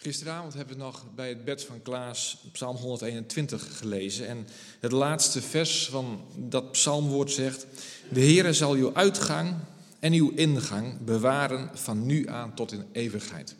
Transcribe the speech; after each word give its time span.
Gisteravond 0.00 0.54
hebben 0.54 0.76
we 0.76 0.82
nog 0.82 1.04
bij 1.14 1.28
het 1.28 1.44
bed 1.44 1.64
van 1.64 1.82
Klaas 1.82 2.38
Psalm 2.52 2.76
121 2.76 3.78
gelezen. 3.78 4.28
En 4.28 4.46
het 4.80 4.92
laatste 4.92 5.42
vers 5.42 5.88
van 5.88 6.24
dat 6.36 6.72
psalmwoord 6.72 7.30
zegt: 7.30 7.66
De 8.10 8.20
Heere 8.20 8.52
zal 8.52 8.72
uw 8.72 8.94
uitgang 8.94 9.54
en 9.98 10.12
uw 10.12 10.32
ingang 10.34 11.04
bewaren 11.04 11.70
van 11.78 12.06
nu 12.06 12.28
aan 12.28 12.54
tot 12.54 12.72
in 12.72 12.84
eeuwigheid. 12.92 13.54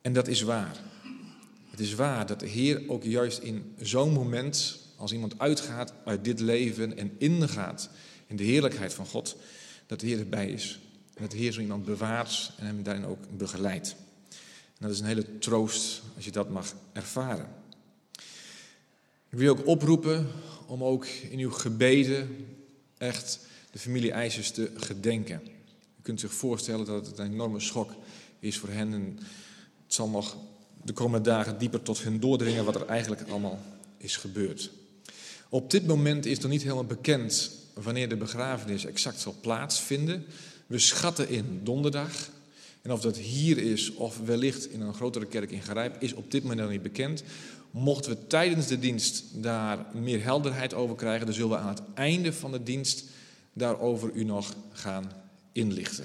En 0.00 0.12
dat 0.12 0.28
is 0.28 0.42
waar. 0.42 0.76
Het 1.70 1.80
is 1.80 1.94
waar 1.94 2.26
dat 2.26 2.40
de 2.40 2.48
Heer 2.48 2.82
ook 2.88 3.04
juist 3.04 3.38
in 3.38 3.74
zo'n 3.80 4.12
moment, 4.12 4.78
als 4.96 5.12
iemand 5.12 5.38
uitgaat 5.38 5.92
uit 6.04 6.24
dit 6.24 6.40
leven 6.40 6.96
en 6.96 7.14
ingaat 7.18 7.88
in 8.26 8.36
de 8.36 8.44
heerlijkheid 8.44 8.94
van 8.94 9.06
God, 9.06 9.36
dat 9.86 10.00
de 10.00 10.06
Heer 10.06 10.18
erbij 10.18 10.48
is. 10.48 10.78
De 11.16 11.36
Heer 11.36 11.52
zo 11.52 11.60
iemand 11.60 11.84
bewaart 11.84 12.52
en 12.58 12.66
hem 12.66 12.82
daarin 12.82 13.04
ook 13.04 13.36
begeleidt. 13.36 13.96
En 14.78 14.86
dat 14.86 14.90
is 14.90 15.00
een 15.00 15.06
hele 15.06 15.38
troost 15.38 16.02
als 16.16 16.24
je 16.24 16.30
dat 16.30 16.50
mag 16.50 16.74
ervaren. 16.92 17.48
Ik 19.28 19.38
wil 19.38 19.42
je 19.42 19.50
ook 19.50 19.66
oproepen 19.66 20.26
om 20.66 20.84
ook 20.84 21.06
in 21.06 21.38
uw 21.38 21.50
gebeden 21.50 22.46
echt 22.98 23.38
de 23.70 23.78
familie 23.78 24.12
IJsers 24.12 24.50
te 24.50 24.70
gedenken. 24.74 25.40
Je 25.96 26.02
kunt 26.02 26.20
zich 26.20 26.32
voorstellen 26.32 26.86
dat 26.86 27.06
het 27.06 27.18
een 27.18 27.32
enorme 27.32 27.60
schok 27.60 27.92
is 28.38 28.58
voor 28.58 28.68
hen. 28.68 28.92
En 28.92 29.18
het 29.84 29.94
zal 29.94 30.08
nog 30.08 30.36
de 30.82 30.92
komende 30.92 31.30
dagen 31.30 31.58
dieper 31.58 31.82
tot 31.82 32.02
hen 32.02 32.20
doordringen 32.20 32.64
wat 32.64 32.74
er 32.74 32.86
eigenlijk 32.86 33.22
allemaal 33.28 33.60
is 33.96 34.16
gebeurd. 34.16 34.70
Op 35.48 35.70
dit 35.70 35.86
moment 35.86 36.26
is 36.26 36.38
nog 36.38 36.50
niet 36.50 36.62
helemaal 36.62 36.84
bekend 36.84 37.50
wanneer 37.74 38.08
de 38.08 38.16
begrafenis 38.16 38.84
exact 38.84 39.20
zal 39.20 39.36
plaatsvinden. 39.40 40.26
We 40.66 40.78
schatten 40.78 41.28
in 41.28 41.60
donderdag. 41.62 42.30
En 42.82 42.92
of 42.92 43.00
dat 43.00 43.16
hier 43.16 43.58
is 43.58 43.94
of 43.94 44.18
wellicht 44.24 44.70
in 44.70 44.80
een 44.80 44.94
grotere 44.94 45.26
kerk 45.26 45.50
in 45.50 45.62
Garijp, 45.62 46.02
is 46.02 46.14
op 46.14 46.30
dit 46.30 46.42
moment 46.42 46.70
niet 46.70 46.82
bekend. 46.82 47.22
Mochten 47.70 48.12
we 48.12 48.26
tijdens 48.26 48.66
de 48.66 48.78
dienst 48.78 49.24
daar 49.32 49.86
meer 49.94 50.22
helderheid 50.22 50.74
over 50.74 50.96
krijgen, 50.96 51.26
dan 51.26 51.34
zullen 51.34 51.50
we 51.50 51.56
aan 51.56 51.68
het 51.68 51.82
einde 51.94 52.32
van 52.32 52.52
de 52.52 52.62
dienst 52.62 53.04
daarover 53.52 54.10
u 54.14 54.24
nog 54.24 54.54
gaan 54.72 55.12
inlichten. 55.52 56.04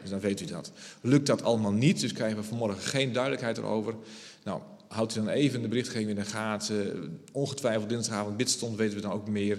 Dus 0.00 0.10
dan 0.10 0.20
weet 0.20 0.40
u 0.40 0.44
dat. 0.44 0.72
Lukt 1.00 1.26
dat 1.26 1.42
allemaal 1.42 1.72
niet, 1.72 2.00
dus 2.00 2.12
krijgen 2.12 2.38
we 2.38 2.44
vanmorgen 2.44 2.82
geen 2.82 3.12
duidelijkheid 3.12 3.58
erover. 3.58 3.94
Nou, 4.44 4.60
houdt 4.88 5.16
u 5.16 5.18
dan 5.18 5.28
even 5.28 5.62
de 5.62 5.68
berichtgeving 5.68 6.08
in 6.08 6.14
de 6.14 6.24
gaten. 6.24 7.20
Ongetwijfeld 7.32 7.88
dinsdagavond 7.88 8.36
bidstond 8.36 8.76
weten 8.76 8.96
we 8.96 9.02
dan 9.02 9.12
ook 9.12 9.28
meer. 9.28 9.58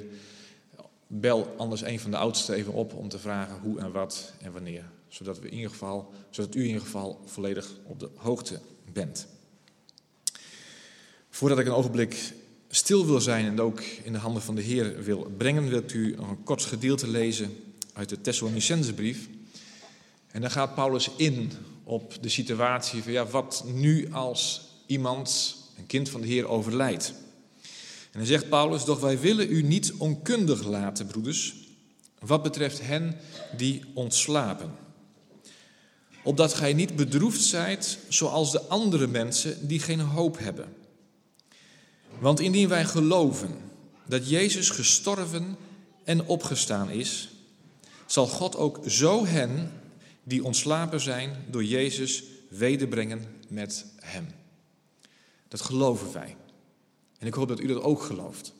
Bel 1.14 1.54
anders 1.58 1.82
een 1.82 2.00
van 2.00 2.12
de 2.12 2.18
oudsten 2.18 2.56
even 2.56 2.74
op 2.74 2.94
om 2.94 3.10
te 3.10 3.20
vragen 3.20 3.60
hoe 3.62 3.80
en 3.80 3.92
wat 3.92 4.34
en 4.42 4.52
wanneer. 4.52 4.84
Zodat, 5.08 5.40
we 5.40 5.48
in 5.48 5.56
ieder 5.56 5.70
geval, 5.70 6.14
zodat 6.30 6.56
u 6.56 6.60
in 6.60 6.68
ieder 6.68 6.82
geval 6.82 7.22
volledig 7.26 7.72
op 7.84 8.00
de 8.00 8.10
hoogte 8.16 8.60
bent. 8.94 9.28
Voordat 11.30 11.60
ik 11.60 11.66
een 11.66 11.74
ogenblik 11.74 12.34
stil 12.68 13.06
wil 13.06 13.22
zijn 13.22 13.46
en 13.46 13.60
ook 13.60 13.82
in 14.04 14.12
de 14.12 14.18
handen 14.18 14.42
van 14.42 14.56
de 14.56 14.62
Heer 14.62 15.04
wil 15.04 15.32
brengen, 15.38 15.70
wil 15.70 15.80
ik 15.80 15.94
u 15.94 16.16
een 16.16 16.44
kort 16.44 16.64
gedeelte 16.64 17.08
lezen 17.08 17.56
uit 17.94 18.10
de 18.10 18.22
Thessalonicensebrief. 18.22 19.30
En 20.28 20.42
dan 20.42 20.52
gaat 20.52 20.76
Paulus 20.76 21.10
in 21.16 21.52
op 21.84 22.18
de 22.22 22.30
situatie 22.30 23.04
van 23.04 23.12
ja, 23.12 23.26
wat 23.26 23.64
nu 23.74 24.12
als 24.12 24.70
iemand, 24.86 25.56
een 25.78 25.88
kind 25.88 26.10
van 26.10 26.22
de 26.22 26.28
Heer, 26.28 26.48
overlijdt. 26.48 27.14
En 28.12 28.20
dan 28.20 28.26
zegt 28.26 28.50
Paulus, 28.50 28.86
doch 28.86 29.00
wij 29.00 29.20
willen 29.20 29.52
u 29.52 29.62
niet 29.62 29.94
onkundig 29.98 30.64
laten, 30.64 31.08
broeders, 31.08 31.56
wat 32.20 32.44
betreft 32.44 32.82
hen 32.82 33.18
die 33.58 33.84
ontslapen. 33.94 34.72
Opdat 36.24 36.54
gij 36.54 36.74
niet 36.74 36.96
bedroefd 36.96 37.42
zijt 37.42 37.98
zoals 38.08 38.52
de 38.52 38.62
andere 38.62 39.08
mensen 39.08 39.68
die 39.68 39.80
geen 39.80 40.00
hoop 40.00 40.38
hebben. 40.38 40.74
Want 42.20 42.40
indien 42.40 42.68
wij 42.68 42.86
geloven 42.86 43.56
dat 44.06 44.30
Jezus 44.30 44.70
gestorven 44.70 45.58
en 46.04 46.26
opgestaan 46.26 46.90
is, 46.90 47.30
zal 48.06 48.28
God 48.28 48.56
ook 48.56 48.80
zo 48.88 49.26
hen 49.26 49.72
die 50.24 50.44
ontslapen 50.44 51.00
zijn 51.00 51.46
door 51.50 51.64
Jezus 51.64 52.24
wederbrengen 52.50 53.26
met 53.48 53.86
Hem. 54.00 54.28
Dat 55.48 55.62
geloven 55.62 56.14
wij. 56.14 56.36
En 57.22 57.28
ik 57.28 57.34
hoop 57.34 57.48
dat 57.48 57.60
u 57.60 57.68
dat 57.68 57.82
ook 57.82 58.02
gelooft. 58.02 58.54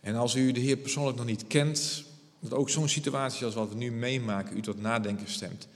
En 0.00 0.14
als 0.14 0.34
u 0.34 0.52
de 0.52 0.60
Heer 0.60 0.76
persoonlijk 0.76 1.16
nog 1.16 1.26
niet 1.26 1.46
kent, 1.46 2.04
dat 2.40 2.52
ook 2.52 2.70
zo'n 2.70 2.88
situatie 2.88 3.44
als 3.44 3.54
wat 3.54 3.68
we 3.68 3.74
nu 3.74 3.92
meemaken 3.92 4.56
u 4.56 4.60
tot 4.60 4.80
nadenken 4.80 5.30
stemt. 5.30 5.68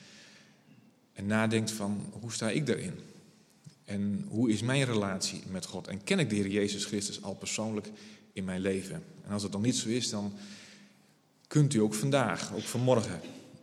En 1.12 1.26
nadenkt 1.26 1.70
van 1.70 2.04
hoe 2.20 2.32
sta 2.32 2.50
ik 2.50 2.66
daarin? 2.66 2.94
En 3.84 4.26
hoe 4.28 4.50
is 4.50 4.62
mijn 4.62 4.84
relatie 4.84 5.42
met 5.50 5.66
God? 5.66 5.86
En 5.86 6.04
ken 6.04 6.18
ik 6.18 6.30
de 6.30 6.36
Heer 6.36 6.48
Jezus 6.48 6.84
Christus 6.84 7.22
al 7.22 7.34
persoonlijk 7.34 7.90
in 8.32 8.44
mijn 8.44 8.60
leven? 8.60 9.02
En 9.24 9.32
als 9.32 9.42
dat 9.42 9.52
dan 9.52 9.62
niet 9.62 9.76
zo 9.76 9.88
is, 9.88 10.10
dan 10.10 10.32
kunt 11.46 11.74
u 11.74 11.78
ook 11.78 11.94
vandaag, 11.94 12.54
ook 12.54 12.62
vanmorgen, 12.62 13.20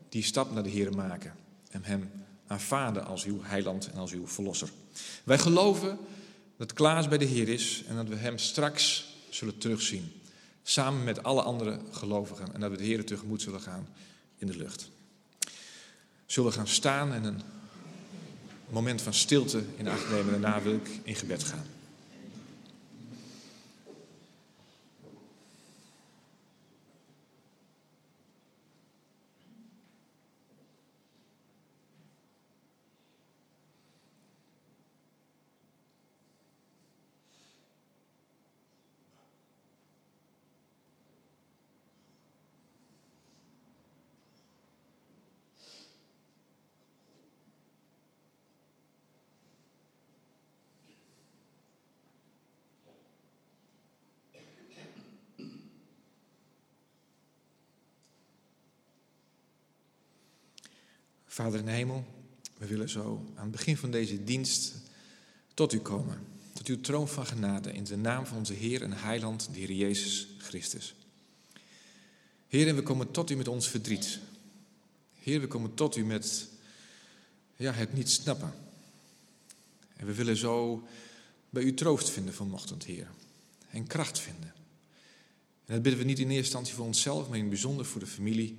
die 0.09 0.23
stap 0.23 0.51
naar 0.51 0.63
de 0.63 0.69
Heer 0.69 0.95
maken. 0.95 1.35
En 1.69 1.83
Hem 1.83 2.09
aanvaarden 2.47 3.05
als 3.05 3.23
uw 3.23 3.39
heiland 3.41 3.89
en 3.91 3.97
als 3.97 4.11
uw 4.11 4.27
verlosser. 4.27 4.69
Wij 5.23 5.37
geloven 5.37 5.97
dat 6.63 6.73
Klaas 6.73 7.07
bij 7.07 7.17
de 7.17 7.25
Heer 7.25 7.49
is 7.49 7.83
en 7.87 7.95
dat 7.95 8.07
we 8.07 8.15
Hem 8.15 8.37
straks 8.37 9.05
zullen 9.29 9.57
terugzien. 9.57 10.21
Samen 10.63 11.03
met 11.03 11.23
alle 11.23 11.41
andere 11.41 11.79
gelovigen. 11.91 12.53
En 12.53 12.59
dat 12.59 12.71
we 12.71 12.77
de 12.77 12.83
Heer 12.83 13.05
tegemoet 13.05 13.41
zullen 13.41 13.61
gaan 13.61 13.87
in 14.37 14.47
de 14.47 14.57
lucht. 14.57 14.89
Zullen 16.25 16.53
gaan 16.53 16.67
staan 16.67 17.13
en 17.13 17.23
een 17.23 17.41
moment 18.69 19.01
van 19.01 19.13
stilte 19.13 19.63
in 19.77 19.87
acht 19.87 20.09
nemen. 20.09 20.41
Daarna 20.41 20.61
wil 20.61 20.73
ik 20.73 20.89
in 21.03 21.15
gebed 21.15 21.43
gaan. 21.43 21.65
Vader 61.33 61.59
in 61.59 61.65
de 61.65 61.71
hemel, 61.71 62.05
we 62.57 62.65
willen 62.65 62.89
zo 62.89 63.25
aan 63.35 63.43
het 63.43 63.51
begin 63.51 63.77
van 63.77 63.91
deze 63.91 64.23
dienst 64.23 64.73
tot 65.53 65.73
u 65.73 65.79
komen. 65.79 66.17
Tot 66.53 66.67
uw 66.67 66.81
troon 66.81 67.07
van 67.07 67.25
genade 67.25 67.73
in 67.73 67.83
de 67.83 67.97
naam 67.97 68.25
van 68.25 68.37
onze 68.37 68.53
Heer 68.53 68.81
en 68.81 68.91
Heiland, 68.91 69.49
de 69.53 69.59
Heer 69.59 69.71
Jezus 69.71 70.27
Christus. 70.37 70.95
Heer, 72.47 72.67
en 72.67 72.75
we 72.75 72.81
komen 72.81 73.11
tot 73.11 73.29
u 73.29 73.35
met 73.35 73.47
ons 73.47 73.67
verdriet. 73.67 74.19
Heer, 75.19 75.39
we 75.39 75.47
komen 75.47 75.73
tot 75.73 75.95
u 75.95 76.05
met 76.05 76.47
ja, 77.55 77.71
het 77.71 77.93
niet 77.93 78.09
snappen. 78.09 78.53
En 79.95 80.05
we 80.05 80.13
willen 80.13 80.37
zo 80.37 80.87
bij 81.49 81.63
u 81.63 81.73
troost 81.73 82.09
vinden 82.09 82.33
vanochtend, 82.33 82.83
Heer. 82.83 83.07
En 83.69 83.87
kracht 83.87 84.19
vinden. 84.19 84.53
En 85.65 85.73
dat 85.73 85.81
bidden 85.81 86.01
we 86.01 86.07
niet 86.07 86.19
in 86.19 86.25
eerste 86.25 86.43
instantie 86.43 86.73
voor 86.73 86.85
onszelf, 86.85 87.27
maar 87.27 87.37
in 87.37 87.43
het 87.43 87.53
bijzonder 87.53 87.85
voor 87.85 87.99
de 87.99 88.07
familie 88.07 88.57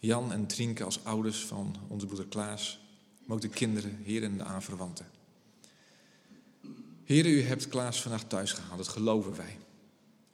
Jan 0.00 0.32
en 0.32 0.46
Trinke 0.46 0.84
als 0.84 1.04
ouders 1.04 1.44
van 1.44 1.76
onze 1.88 2.06
broeder 2.06 2.26
Klaas, 2.26 2.80
maar 3.24 3.36
ook 3.36 3.42
de 3.42 3.48
kinderen, 3.48 3.98
Heer 4.02 4.22
en 4.22 4.36
de 4.36 4.44
aanverwanten. 4.44 5.06
Heer, 7.04 7.26
u 7.26 7.42
hebt 7.42 7.68
Klaas 7.68 8.02
vannacht 8.02 8.28
thuis 8.28 8.52
gehaald, 8.52 8.78
dat 8.78 8.88
geloven 8.88 9.36
wij. 9.36 9.58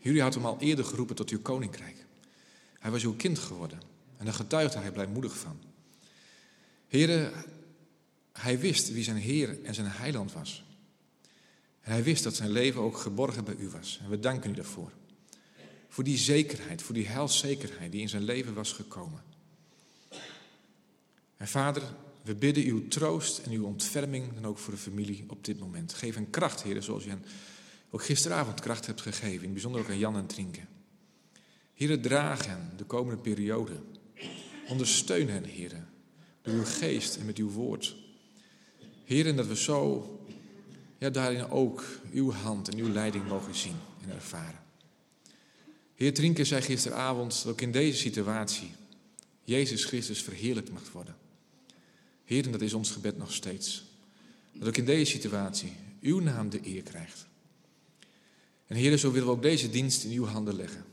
U 0.02 0.20
had 0.20 0.34
hem 0.34 0.46
al 0.46 0.60
eerder 0.60 0.84
geroepen 0.84 1.16
tot 1.16 1.30
uw 1.30 1.40
koninkrijk. 1.40 2.04
Hij 2.78 2.90
was 2.90 3.04
uw 3.04 3.14
kind 3.16 3.38
geworden 3.38 3.80
en 4.16 4.24
daar 4.24 4.34
getuigde 4.34 4.78
hij 4.78 4.92
blijmoedig 4.92 5.36
van. 5.36 5.60
Heer, 6.88 7.32
hij 8.32 8.58
wist 8.58 8.92
wie 8.92 9.04
zijn 9.04 9.16
Heer 9.16 9.64
en 9.64 9.74
zijn 9.74 9.86
heiland 9.86 10.32
was. 10.32 10.64
En 11.80 11.92
hij 11.92 12.02
wist 12.02 12.24
dat 12.24 12.34
zijn 12.34 12.50
leven 12.50 12.80
ook 12.80 12.96
geborgen 12.96 13.44
bij 13.44 13.56
u 13.58 13.68
was. 13.68 14.00
En 14.02 14.10
we 14.10 14.20
danken 14.20 14.50
u 14.50 14.54
daarvoor. 14.54 14.92
Voor 15.88 16.04
die 16.04 16.18
zekerheid, 16.18 16.82
voor 16.82 16.94
die 16.94 17.06
heilzekerheid 17.06 17.92
die 17.92 18.00
in 18.00 18.08
zijn 18.08 18.22
leven 18.22 18.54
was 18.54 18.72
gekomen. 18.72 19.22
En 21.42 21.48
vader, 21.48 21.82
we 22.24 22.34
bidden 22.34 22.64
uw 22.64 22.88
troost 22.88 23.38
en 23.38 23.52
uw 23.52 23.64
ontferming 23.64 24.34
dan 24.34 24.46
ook 24.46 24.58
voor 24.58 24.72
de 24.72 24.78
familie 24.78 25.24
op 25.28 25.44
dit 25.44 25.58
moment. 25.58 25.94
Geef 25.94 26.14
hen 26.14 26.30
kracht, 26.30 26.62
heren, 26.62 26.82
zoals 26.82 27.06
u 27.06 27.08
hen 27.08 27.24
ook 27.90 28.04
gisteravond 28.04 28.60
kracht 28.60 28.86
hebt 28.86 29.00
gegeven. 29.00 29.46
In 29.46 29.52
bijzonder 29.52 29.80
ook 29.80 29.88
aan 29.88 29.98
Jan 29.98 30.16
en 30.16 30.26
Trinken. 30.26 30.68
Heren, 31.74 32.00
draag 32.00 32.46
hen 32.46 32.70
de 32.76 32.84
komende 32.84 33.20
periode. 33.20 33.72
Ondersteun 34.68 35.28
hen, 35.28 35.44
heren, 35.44 35.88
door 36.42 36.54
uw 36.54 36.64
geest 36.64 37.16
en 37.16 37.26
met 37.26 37.38
uw 37.38 37.50
woord. 37.50 37.96
Heer, 39.04 39.26
en 39.26 39.36
dat 39.36 39.46
we 39.46 39.56
zo 39.56 40.06
ja, 40.98 41.10
daarin 41.10 41.50
ook 41.50 41.84
uw 42.12 42.32
hand 42.32 42.68
en 42.68 42.78
uw 42.78 42.92
leiding 42.92 43.28
mogen 43.28 43.54
zien 43.54 43.76
en 44.02 44.14
ervaren. 44.14 44.60
Heer 45.94 46.14
Trinke 46.14 46.44
zei 46.44 46.62
gisteravond 46.62 47.42
dat 47.42 47.52
ook 47.52 47.60
in 47.60 47.72
deze 47.72 47.98
situatie 47.98 48.70
Jezus 49.44 49.84
Christus 49.84 50.22
verheerlijkt 50.22 50.70
mag 50.70 50.92
worden. 50.92 51.20
Heer, 52.24 52.44
en 52.44 52.52
dat 52.52 52.60
is 52.60 52.72
ons 52.72 52.90
gebed 52.90 53.18
nog 53.18 53.32
steeds. 53.32 53.84
Dat 54.52 54.68
ook 54.68 54.76
in 54.76 54.84
deze 54.84 55.10
situatie 55.10 55.72
uw 56.00 56.20
naam 56.20 56.50
de 56.50 56.60
eer 56.64 56.82
krijgt. 56.82 57.26
En 58.66 58.76
Heer, 58.76 58.98
zo 58.98 59.10
willen 59.10 59.28
we 59.28 59.34
ook 59.34 59.42
deze 59.42 59.70
dienst 59.70 60.04
in 60.04 60.10
uw 60.10 60.24
handen 60.24 60.56
leggen. 60.56 60.84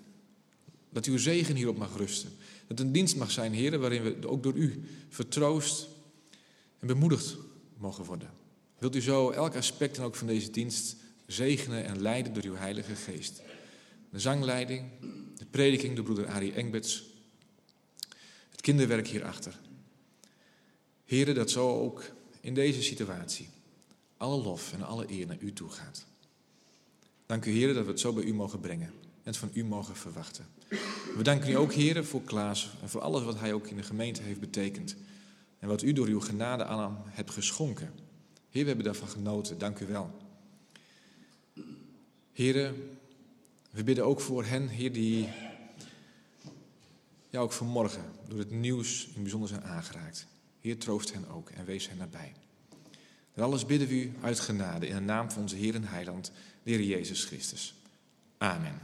Dat 0.89 1.05
uw 1.05 1.17
zegen 1.17 1.55
hierop 1.55 1.77
mag 1.77 1.97
rusten. 1.97 2.29
Dat 2.67 2.77
het 2.77 2.79
een 2.79 2.91
dienst 2.91 3.15
mag 3.15 3.31
zijn, 3.31 3.53
Heer, 3.53 3.79
waarin 3.79 4.03
we 4.03 4.27
ook 4.27 4.43
door 4.43 4.55
u 4.55 4.83
vertroost 5.09 5.87
en 6.79 6.87
bemoedigd 6.87 7.35
mogen 7.77 8.03
worden. 8.03 8.29
Wilt 8.77 8.95
u 8.95 9.01
zo 9.01 9.29
elk 9.29 9.55
aspect 9.55 9.97
en 9.97 10.03
ook 10.03 10.15
van 10.15 10.27
deze 10.27 10.51
dienst 10.51 10.95
zegenen 11.25 11.85
en 11.85 12.01
leiden 12.01 12.33
door 12.33 12.43
uw 12.43 12.55
Heilige 12.55 12.95
Geest. 12.95 13.41
De 14.09 14.19
zangleiding, 14.19 14.83
de 15.37 15.45
prediking 15.45 15.95
door 15.95 16.03
broeder 16.03 16.27
Arie 16.27 16.53
Engbets, 16.53 17.03
het 18.49 18.61
kinderwerk 18.61 19.07
hierachter. 19.07 19.59
Heren, 21.09 21.35
dat 21.35 21.49
zo 21.49 21.79
ook 21.79 22.03
in 22.41 22.53
deze 22.53 22.83
situatie 22.83 23.49
alle 24.17 24.41
lof 24.41 24.73
en 24.73 24.81
alle 24.81 25.11
eer 25.11 25.27
naar 25.27 25.37
u 25.39 25.53
toe 25.53 25.69
gaat. 25.69 26.05
Dank 27.25 27.45
u, 27.45 27.51
heren, 27.51 27.75
dat 27.75 27.85
we 27.85 27.91
het 27.91 27.99
zo 27.99 28.13
bij 28.13 28.23
u 28.23 28.33
mogen 28.33 28.59
brengen 28.59 28.87
en 28.87 29.23
het 29.23 29.37
van 29.37 29.49
u 29.53 29.63
mogen 29.63 29.95
verwachten. 29.95 30.47
We 31.15 31.23
danken 31.23 31.49
u 31.49 31.53
ook, 31.53 31.73
heren, 31.73 32.05
voor 32.05 32.21
Klaas 32.23 32.69
en 32.81 32.89
voor 32.89 33.01
alles 33.01 33.23
wat 33.23 33.39
hij 33.39 33.53
ook 33.53 33.67
in 33.67 33.75
de 33.75 33.83
gemeente 33.83 34.21
heeft 34.21 34.39
betekend. 34.39 34.95
En 35.59 35.67
wat 35.67 35.81
u 35.81 35.93
door 35.93 36.07
uw 36.07 36.19
genade 36.19 36.65
aan 36.65 36.79
hem 36.79 36.97
hebt 37.05 37.31
geschonken. 37.31 37.93
Heer, 38.49 38.61
we 38.61 38.67
hebben 38.67 38.85
daarvan 38.85 39.09
genoten. 39.09 39.57
Dank 39.57 39.79
u 39.79 39.85
wel. 39.85 40.11
Heren, 42.31 42.97
we 43.71 43.83
bidden 43.83 44.05
ook 44.05 44.21
voor 44.21 44.45
hen, 44.45 44.67
Heer, 44.67 44.93
die 44.93 45.29
ja, 47.29 47.39
ook 47.39 47.51
vanmorgen 47.51 48.03
door 48.27 48.39
het 48.39 48.51
nieuws 48.51 49.07
in 49.15 49.21
bijzonder 49.21 49.49
zijn 49.49 49.63
aangeraakt. 49.63 50.27
Heer, 50.61 50.77
troost 50.77 51.13
hen 51.13 51.29
ook 51.29 51.49
en 51.49 51.65
wees 51.65 51.87
hen 51.89 51.97
nabij. 51.97 52.33
Dat 53.33 53.45
alles 53.45 53.65
bidden 53.65 53.87
we 53.87 53.93
u 53.93 54.13
uit 54.21 54.39
genade 54.39 54.87
in 54.87 54.95
de 54.95 55.01
naam 55.01 55.31
van 55.31 55.41
onze 55.41 55.55
Heer 55.55 55.75
en 55.75 55.83
Heiland, 55.83 56.31
de 56.63 56.71
Heer 56.71 56.83
Jezus 56.83 57.25
Christus. 57.25 57.75
Amen. 58.37 58.79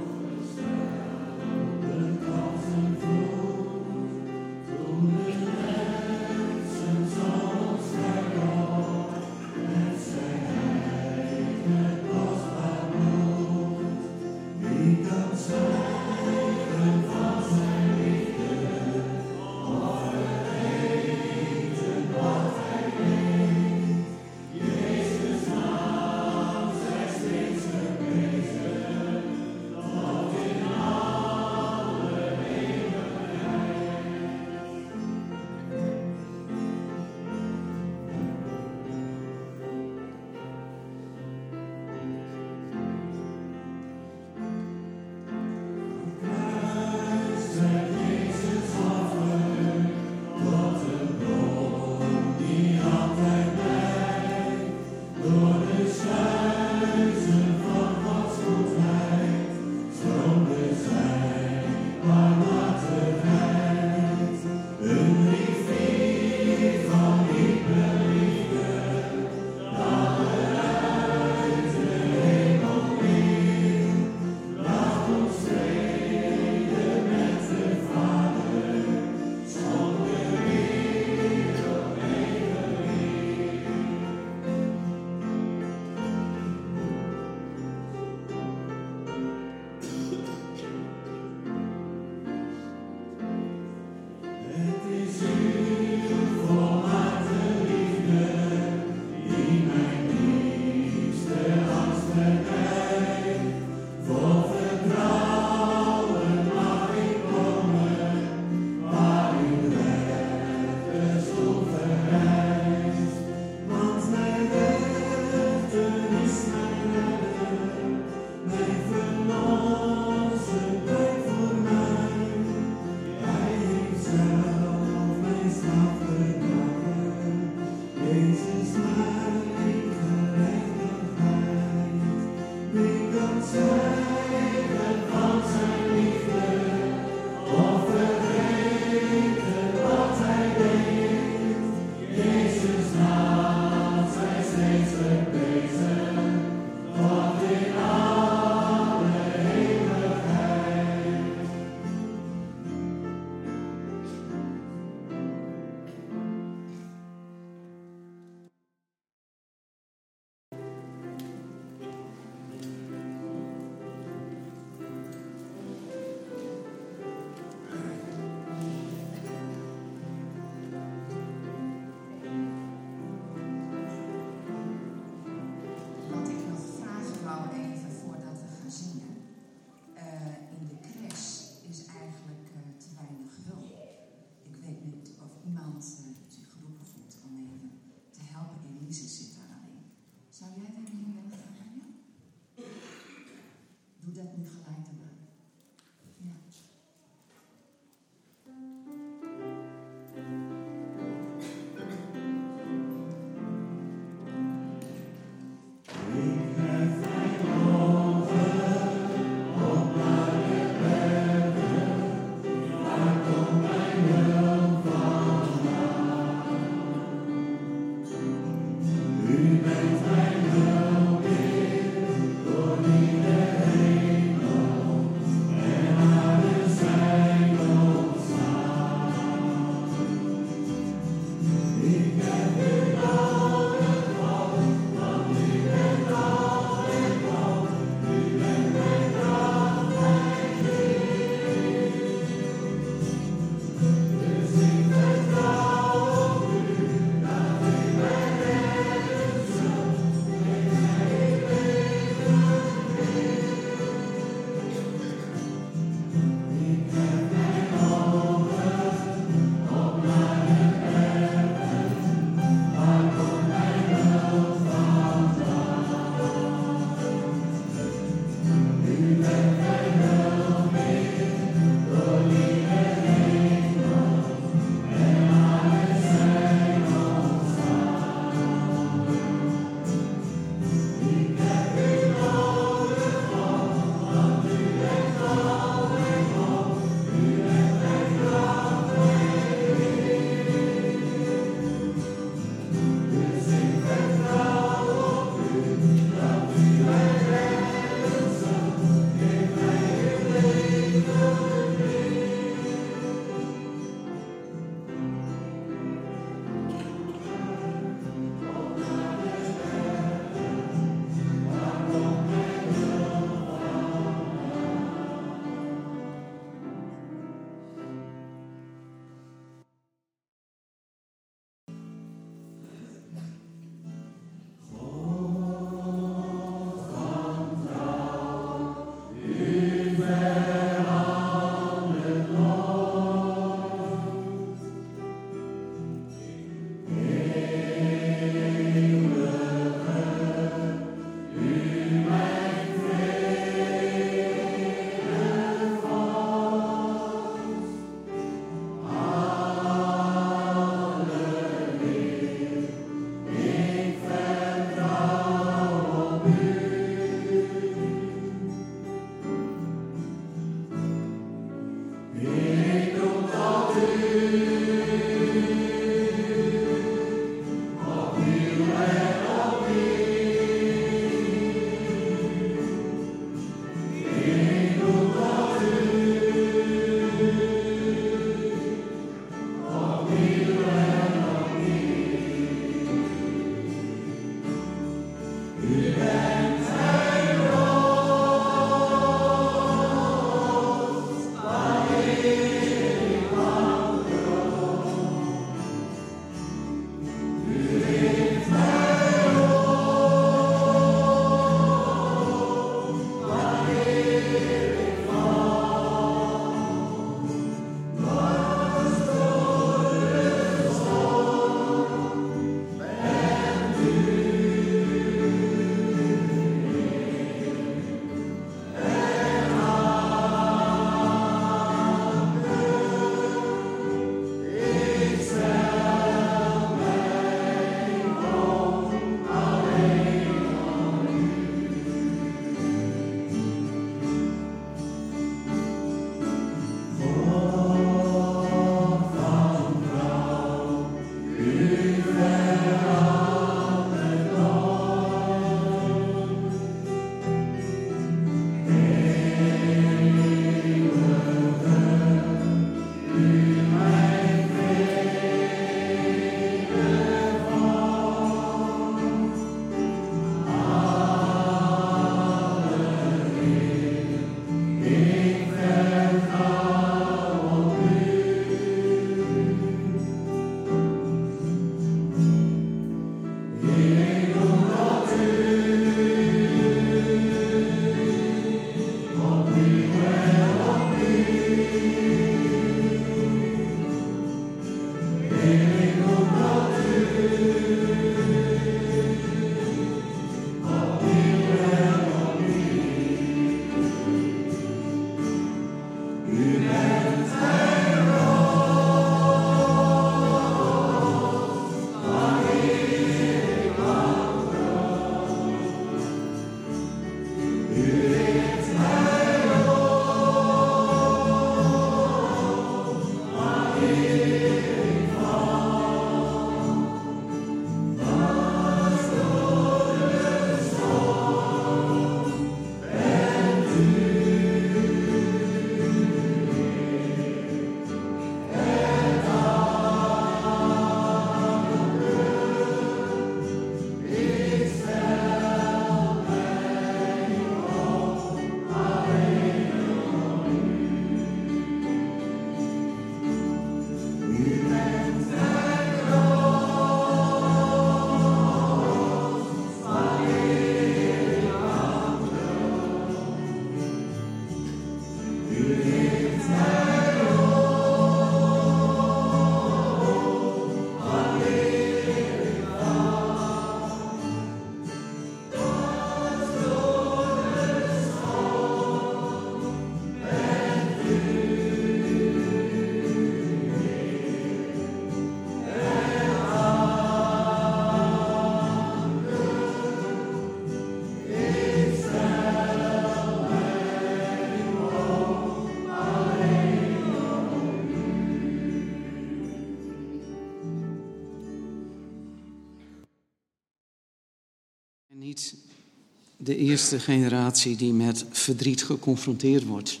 De 596.46 596.56
eerste 596.56 597.00
generatie 597.00 597.76
die 597.76 597.92
met 597.92 598.24
verdriet 598.30 598.84
geconfronteerd 598.84 599.64
wordt. 599.64 600.00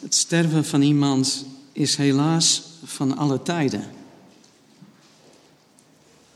Het 0.00 0.14
sterven 0.14 0.64
van 0.64 0.82
iemand 0.82 1.46
is 1.72 1.96
helaas 1.96 2.62
van 2.84 3.16
alle 3.16 3.42
tijden. 3.42 3.84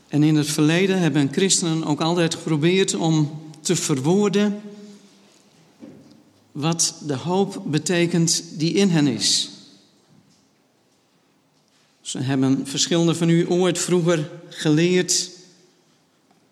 En 0.07 0.23
in 0.23 0.35
het 0.35 0.47
verleden 0.47 0.99
hebben 0.99 1.29
christenen 1.31 1.83
ook 1.83 2.01
altijd 2.01 2.35
geprobeerd 2.35 2.95
om 2.95 3.41
te 3.59 3.75
verwoorden 3.75 4.61
wat 6.51 6.95
de 7.05 7.15
hoop 7.15 7.63
betekent 7.65 8.43
die 8.53 8.73
in 8.73 8.89
hen 8.89 9.07
is. 9.07 9.49
Ze 12.01 12.19
hebben 12.19 12.67
verschillende 12.67 13.15
van 13.15 13.29
u 13.29 13.51
ooit 13.51 13.79
vroeger 13.79 14.29
geleerd. 14.49 15.39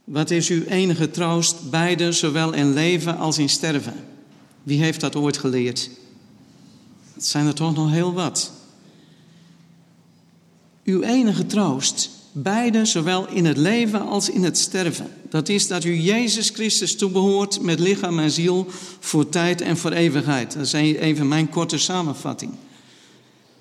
Wat 0.09 0.31
is 0.31 0.49
uw 0.49 0.63
enige 0.63 1.12
troost, 1.12 1.69
beide, 1.69 2.12
zowel 2.12 2.53
in 2.53 2.73
leven 2.73 3.17
als 3.17 3.38
in 3.38 3.49
sterven? 3.49 3.93
Wie 4.63 4.81
heeft 4.81 4.99
dat 4.99 5.15
ooit 5.15 5.38
geleerd? 5.38 5.89
Het 7.13 7.25
zijn 7.25 7.47
er 7.47 7.53
toch 7.53 7.75
nog 7.75 7.91
heel 7.91 8.13
wat. 8.13 8.51
Uw 10.84 11.01
enige 11.01 11.45
troost, 11.45 12.10
beide, 12.31 12.86
zowel 12.86 13.27
in 13.27 13.45
het 13.45 13.57
leven 13.57 14.07
als 14.07 14.29
in 14.29 14.43
het 14.43 14.57
sterven. 14.57 15.12
Dat 15.29 15.49
is 15.49 15.67
dat 15.67 15.84
u 15.84 15.95
Jezus 15.95 16.49
Christus 16.49 16.95
toebehoort 16.95 17.62
met 17.62 17.79
lichaam 17.79 18.19
en 18.19 18.31
ziel 18.31 18.67
voor 18.99 19.29
tijd 19.29 19.62
en 19.62 19.77
voor 19.77 19.91
eeuwigheid. 19.91 20.53
Dat 20.53 20.65
is 20.65 20.73
even 20.73 21.27
mijn 21.27 21.49
korte 21.49 21.77
samenvatting. 21.77 22.51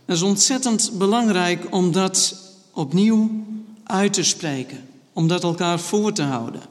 Het 0.04 0.16
is 0.16 0.22
ontzettend 0.22 0.90
belangrijk 0.98 1.66
om 1.70 1.92
dat 1.92 2.34
opnieuw 2.72 3.44
uit 3.84 4.12
te 4.12 4.22
spreken, 4.22 4.87
om 5.18 5.28
dat 5.28 5.42
elkaar 5.42 5.80
voor 5.80 6.12
te 6.12 6.22
houden. 6.22 6.62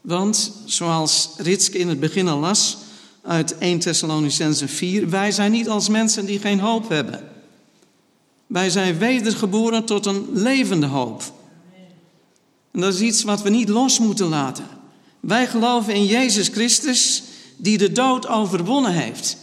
Want 0.00 0.52
zoals 0.64 1.30
Ritske 1.36 1.78
in 1.78 1.88
het 1.88 2.00
begin 2.00 2.28
al 2.28 2.38
las 2.38 2.76
uit 3.22 3.58
1 3.58 3.78
Thessalonicense 3.78 4.68
4, 4.68 5.10
wij 5.10 5.30
zijn 5.30 5.52
niet 5.52 5.68
als 5.68 5.88
mensen 5.88 6.26
die 6.26 6.38
geen 6.38 6.60
hoop 6.60 6.88
hebben. 6.88 7.28
Wij 8.46 8.70
zijn 8.70 8.98
wedergeboren 8.98 9.84
tot 9.84 10.06
een 10.06 10.28
levende 10.32 10.86
hoop. 10.86 11.22
En 12.70 12.80
dat 12.80 12.94
is 12.94 13.00
iets 13.00 13.22
wat 13.22 13.42
we 13.42 13.50
niet 13.50 13.68
los 13.68 13.98
moeten 13.98 14.28
laten. 14.28 14.66
Wij 15.20 15.46
geloven 15.46 15.94
in 15.94 16.06
Jezus 16.06 16.48
Christus 16.48 17.22
die 17.56 17.78
de 17.78 17.92
dood 17.92 18.28
overwonnen 18.28 18.92
heeft. 18.92 19.36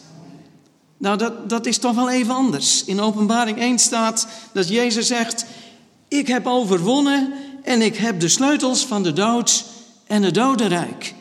Nou, 0.98 1.18
dat, 1.18 1.50
dat 1.50 1.66
is 1.66 1.78
toch 1.78 1.96
wel 1.96 2.10
even 2.10 2.34
anders. 2.34 2.84
In 2.84 3.00
Openbaring 3.00 3.60
1 3.60 3.80
staat 3.80 4.28
dat 4.54 4.68
Jezus 4.68 5.08
zegt: 5.08 5.46
Ik 6.08 6.28
heb 6.28 6.48
overwonnen 6.48 7.34
en 7.68 7.82
ik 7.82 7.96
heb 7.96 8.20
de 8.20 8.28
sleutels 8.28 8.86
van 8.86 9.04
de 9.04 9.14
dood 9.14 9.66
en 10.06 10.24
het 10.24 10.34
dodenrijk. 10.34 11.14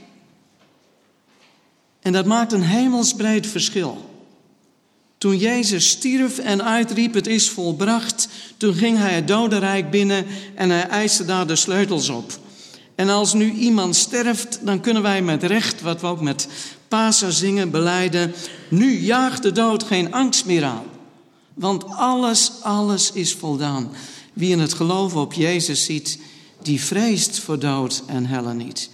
En 2.00 2.12
dat 2.12 2.26
maakt 2.26 2.52
een 2.52 2.62
hemelsbreed 2.62 3.46
verschil. 3.46 4.11
Toen 5.18 5.37
Jezus 5.37 5.88
stierf 5.88 6.38
en 6.38 6.64
uitriep: 6.64 7.14
Het 7.14 7.26
is 7.26 7.50
volbracht, 7.50 8.28
toen 8.56 8.74
ging 8.74 8.98
hij 8.98 9.14
het 9.14 9.28
dodenrijk 9.28 9.90
binnen 9.90 10.26
en 10.54 10.70
hij 10.70 10.88
eiste 10.88 11.24
daar 11.24 11.46
de 11.46 11.56
sleutels 11.56 12.09
op. 12.09 12.38
En 12.94 13.09
als 13.09 13.32
nu 13.32 13.52
iemand 13.52 13.96
sterft, 13.96 14.59
dan 14.62 14.80
kunnen 14.80 15.02
wij 15.02 15.22
met 15.22 15.42
recht, 15.42 15.80
wat 15.80 16.00
we 16.00 16.06
ook 16.06 16.20
met 16.20 16.48
Pasen 16.88 17.32
zingen, 17.32 17.70
beleiden, 17.70 18.35
nu 18.68 18.98
jaagt 18.98 19.42
de 19.42 19.52
dood 19.52 19.82
geen 19.82 20.12
angst 20.12 20.44
meer 20.44 20.64
aan. 20.64 20.85
Want 21.54 21.85
alles, 21.85 22.52
alles 22.61 23.12
is 23.12 23.35
voldaan. 23.35 23.90
Wie 24.32 24.50
in 24.50 24.59
het 24.59 24.74
geloven 24.74 25.20
op 25.20 25.32
Jezus 25.32 25.85
ziet, 25.85 26.18
die 26.66 26.81
vreest 26.81 27.38
voor 27.38 27.59
dood 27.59 28.02
en 28.07 28.26
helle 28.26 28.55
niet. 28.55 28.90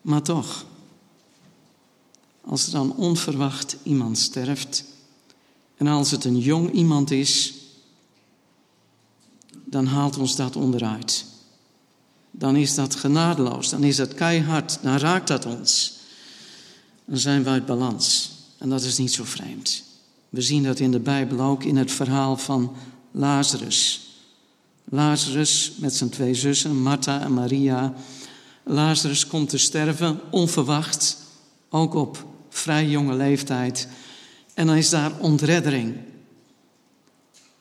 Maar 0.00 0.22
toch, 0.22 0.64
als 2.40 2.66
er 2.66 2.72
dan 2.72 2.96
onverwacht 2.96 3.76
iemand 3.82 4.18
sterft, 4.18 4.84
en 5.76 5.86
als 5.86 6.10
het 6.10 6.24
een 6.24 6.38
jong 6.38 6.72
iemand 6.72 7.10
is, 7.10 7.54
dan 9.64 9.86
haalt 9.86 10.18
ons 10.18 10.36
dat 10.36 10.56
onderuit. 10.56 11.24
Dan 12.30 12.56
is 12.56 12.74
dat 12.74 12.94
genadeloos, 12.94 13.68
dan 13.68 13.84
is 13.84 13.96
dat 13.96 14.14
keihard, 14.14 14.78
dan 14.82 14.96
raakt 14.96 15.28
dat 15.28 15.46
ons 15.46 15.98
dan 17.10 17.18
zijn 17.18 17.42
we 17.42 17.50
uit 17.50 17.66
balans. 17.66 18.30
En 18.58 18.68
dat 18.68 18.82
is 18.82 18.98
niet 18.98 19.12
zo 19.12 19.24
vreemd. 19.24 19.82
We 20.28 20.40
zien 20.40 20.62
dat 20.62 20.78
in 20.78 20.90
de 20.90 21.00
Bijbel 21.00 21.40
ook 21.40 21.64
in 21.64 21.76
het 21.76 21.90
verhaal 21.90 22.36
van 22.36 22.72
Lazarus. 23.10 24.09
Lazarus 24.90 25.72
met 25.76 25.94
zijn 25.94 26.10
twee 26.10 26.34
zussen, 26.34 26.82
Martha 26.82 27.20
en 27.20 27.34
Maria. 27.34 27.94
Lazarus 28.64 29.26
komt 29.26 29.48
te 29.48 29.58
sterven, 29.58 30.20
onverwacht, 30.30 31.16
ook 31.68 31.94
op 31.94 32.24
vrij 32.48 32.88
jonge 32.88 33.14
leeftijd. 33.14 33.88
En 34.54 34.66
dan 34.66 34.76
is 34.76 34.90
daar 34.90 35.12
ontreddering. 35.18 35.96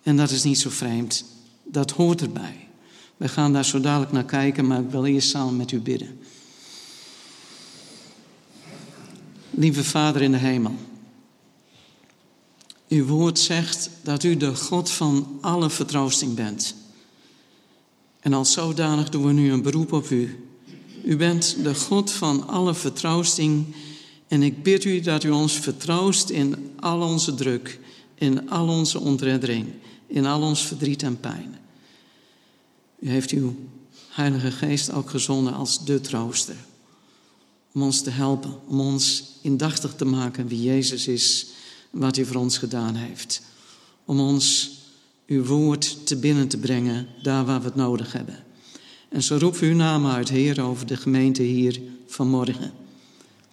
En 0.03 0.17
dat 0.17 0.29
is 0.29 0.43
niet 0.43 0.59
zo 0.59 0.69
vreemd. 0.69 1.25
Dat 1.63 1.91
hoort 1.91 2.21
erbij. 2.21 2.67
We 3.17 3.27
gaan 3.27 3.53
daar 3.53 3.65
zo 3.65 3.79
dadelijk 3.79 4.11
naar 4.11 4.25
kijken, 4.25 4.67
maar 4.67 4.79
ik 4.79 4.89
wil 4.89 5.05
eerst 5.05 5.29
samen 5.29 5.57
met 5.57 5.71
u 5.71 5.79
bidden. 5.79 6.19
Lieve 9.49 9.83
Vader 9.83 10.21
in 10.21 10.31
de 10.31 10.37
hemel, 10.37 10.75
uw 12.87 13.05
woord 13.05 13.39
zegt 13.39 13.89
dat 14.03 14.23
u 14.23 14.37
de 14.37 14.55
God 14.55 14.91
van 14.91 15.37
alle 15.41 15.69
vertroosting 15.69 16.35
bent. 16.35 16.75
En 18.19 18.33
als 18.33 18.51
zodanig 18.51 19.09
doen 19.09 19.25
we 19.25 19.33
nu 19.33 19.51
een 19.51 19.61
beroep 19.61 19.93
op 19.93 20.09
u. 20.09 20.49
U 21.05 21.17
bent 21.17 21.63
de 21.63 21.75
God 21.75 22.11
van 22.11 22.47
alle 22.47 22.73
vertroosting 22.73 23.65
en 24.27 24.43
ik 24.43 24.63
bid 24.63 24.83
u 24.83 24.99
dat 24.99 25.23
u 25.23 25.29
ons 25.29 25.53
vertroost 25.53 26.29
in 26.29 26.71
al 26.79 27.01
onze 27.01 27.35
druk, 27.35 27.79
in 28.15 28.49
al 28.49 28.67
onze 28.67 28.99
ontreddering, 28.99 29.67
in 30.07 30.25
al 30.25 30.41
ons 30.41 30.61
verdriet 30.61 31.03
en 31.03 31.19
pijn. 31.19 31.59
U 32.99 33.09
heeft 33.09 33.31
uw 33.31 33.55
Heilige 34.09 34.51
Geest 34.51 34.91
ook 34.91 35.09
gezonden 35.09 35.53
als 35.53 35.85
de 35.85 36.01
trooster 36.01 36.55
om 37.73 37.81
ons 37.81 38.01
te 38.01 38.09
helpen, 38.09 38.59
om 38.67 38.79
ons 38.79 39.23
indachtig 39.41 39.95
te 39.95 40.05
maken 40.05 40.47
wie 40.47 40.63
Jezus 40.63 41.07
is, 41.07 41.45
wat 41.89 42.15
hij 42.15 42.25
voor 42.25 42.41
ons 42.41 42.57
gedaan 42.57 42.95
heeft. 42.95 43.41
Om 44.05 44.19
ons 44.19 44.71
uw 45.29 45.45
woord 45.45 46.07
te 46.07 46.15
binnen 46.15 46.47
te 46.47 46.57
brengen, 46.57 47.07
daar 47.21 47.45
waar 47.45 47.59
we 47.59 47.65
het 47.65 47.75
nodig 47.75 48.13
hebben. 48.13 48.35
En 49.09 49.23
zo 49.23 49.37
roep 49.37 49.57
uw 49.59 49.75
naam 49.75 50.05
uit, 50.07 50.29
Heer, 50.29 50.61
over 50.61 50.85
de 50.85 50.97
gemeente 50.97 51.43
hier 51.43 51.81
vanmorgen. 52.07 52.71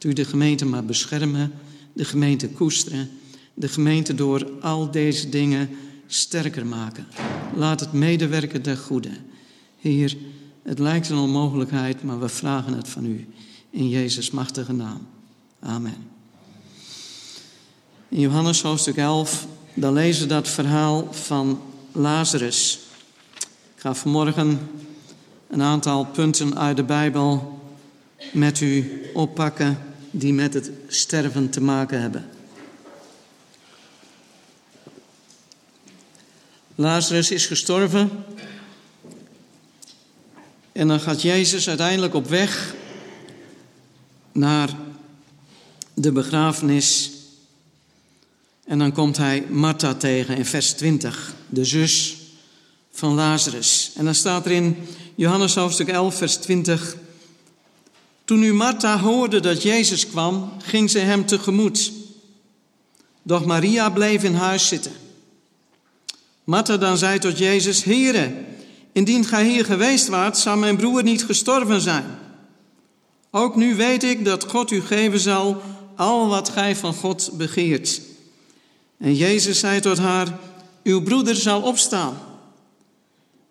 U 0.01 0.13
de 0.13 0.25
gemeente 0.25 0.65
maar 0.65 0.85
beschermen, 0.85 1.53
de 1.93 2.05
gemeente 2.05 2.49
koesteren, 2.49 3.11
de 3.55 3.69
gemeente 3.69 4.15
door 4.15 4.51
al 4.61 4.91
deze 4.91 5.29
dingen 5.29 5.69
sterker 6.07 6.67
maken. 6.67 7.07
Laat 7.55 7.81
het 7.81 7.93
medewerken 7.93 8.63
der 8.63 8.77
goede. 8.77 9.11
Heer, 9.81 10.17
het 10.63 10.79
lijkt 10.79 11.09
een 11.09 11.19
onmogelijkheid, 11.19 12.03
maar 12.03 12.21
we 12.21 12.29
vragen 12.29 12.73
het 12.73 12.89
van 12.89 13.07
u. 13.07 13.27
In 13.71 13.89
Jezus' 13.89 14.31
machtige 14.31 14.73
naam. 14.73 15.07
Amen. 15.61 15.97
In 18.09 18.21
Johannes 18.21 18.63
hoofdstuk 18.63 18.97
11, 18.97 19.47
dan 19.79 19.93
lezen 19.93 20.23
we 20.23 20.29
dat 20.29 20.49
verhaal 20.49 21.13
van 21.13 21.63
Lazarus. 21.93 22.79
Ik 23.75 23.83
ga 23.83 23.95
vanmorgen 23.95 24.71
een 25.49 25.63
aantal 25.63 26.05
punten 26.05 26.59
uit 26.59 26.77
de 26.77 26.85
Bijbel 26.85 27.61
met 28.33 28.61
u 28.61 29.03
oppakken 29.15 29.79
die 30.11 30.33
met 30.33 30.55
het 30.55 30.71
sterven 30.87 31.51
te 31.51 31.61
maken 31.61 32.01
hebben. 32.01 32.29
Lazarus 36.75 37.31
is 37.31 37.47
gestorven 37.47 38.11
en 40.73 40.89
dan 40.89 41.01
gaat 41.01 41.23
Jezus 41.23 41.69
uiteindelijk 41.69 42.15
op 42.15 42.29
weg 42.29 42.75
naar 44.33 44.77
de 45.95 46.13
begrafenis. 46.13 47.16
En 48.67 48.79
dan 48.79 48.93
komt 48.93 49.17
hij 49.17 49.47
Martha 49.49 49.95
tegen 49.95 50.37
in 50.37 50.45
vers 50.45 50.73
20, 50.73 51.35
de 51.49 51.65
zus 51.65 52.17
van 52.91 53.15
Lazarus. 53.15 53.93
En 53.97 54.05
dan 54.05 54.15
staat 54.15 54.45
er 54.45 54.53
in 54.53 54.77
Johannes 55.15 55.55
hoofdstuk 55.55 55.89
11, 55.89 56.15
vers 56.15 56.37
20. 56.37 56.97
Toen 58.25 58.39
nu 58.39 58.55
Martha 58.55 58.99
hoorde 58.99 59.41
dat 59.41 59.63
Jezus 59.63 60.07
kwam, 60.07 60.53
ging 60.63 60.91
ze 60.91 60.99
hem 60.99 61.27
tegemoet. 61.27 61.93
Doch 63.23 63.45
Maria 63.45 63.91
bleef 63.91 64.23
in 64.23 64.35
huis 64.35 64.69
zitten. 64.69 64.93
Martha 66.45 66.77
dan 66.77 66.99
zei 66.99 67.19
tot 67.19 67.39
Jezus: 67.39 67.85
Heere, 67.85 68.33
indien 68.93 69.25
gij 69.25 69.47
hier 69.47 69.65
geweest 69.65 70.09
waart, 70.09 70.39
zou 70.39 70.59
mijn 70.59 70.77
broer 70.77 71.03
niet 71.03 71.25
gestorven 71.25 71.81
zijn. 71.81 72.05
Ook 73.31 73.57
nu 73.57 73.75
weet 73.75 74.03
ik 74.03 74.25
dat 74.25 74.45
God 74.45 74.71
u 74.71 74.81
geven 74.81 75.21
zal 75.21 75.63
al 75.97 76.29
wat 76.29 76.49
gij 76.49 76.77
van 76.77 76.95
God 76.95 77.31
begeert. 77.33 78.01
En 78.99 79.15
Jezus 79.15 79.59
zei 79.59 79.81
tot 79.81 79.99
haar, 79.99 80.39
uw 80.83 81.03
broeder 81.03 81.35
zal 81.35 81.63
opstaan. 81.63 82.19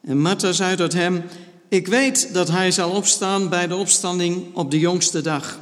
En 0.02 0.22
Martha 0.22 0.52
zei 0.52 0.76
tot 0.76 0.94
hem, 0.94 1.24
Ik 1.70 1.88
weet 1.88 2.34
dat 2.34 2.48
hij 2.48 2.72
zal 2.72 2.90
opstaan 2.90 3.50
bij 3.50 3.68
de 3.68 3.76
opstanding 3.76 4.56
op 4.56 4.72
de 4.72 4.80
jongste 4.80 5.22
dag. 5.22 5.60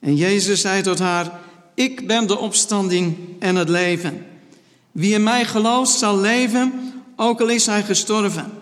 En 0.00 0.16
Jezus 0.16 0.60
zei 0.60 0.82
tot 0.82 0.98
haar: 0.98 1.40
Ik 1.74 2.06
ben 2.06 2.26
de 2.26 2.38
opstanding 2.38 3.16
en 3.38 3.56
het 3.56 3.68
leven. 3.68 4.26
Wie 4.92 5.14
in 5.14 5.22
mij 5.22 5.44
gelooft 5.44 5.98
zal 5.98 6.18
leven, 6.18 6.72
ook 7.16 7.40
al 7.40 7.48
is 7.48 7.66
hij 7.66 7.82
gestorven. 7.82 8.52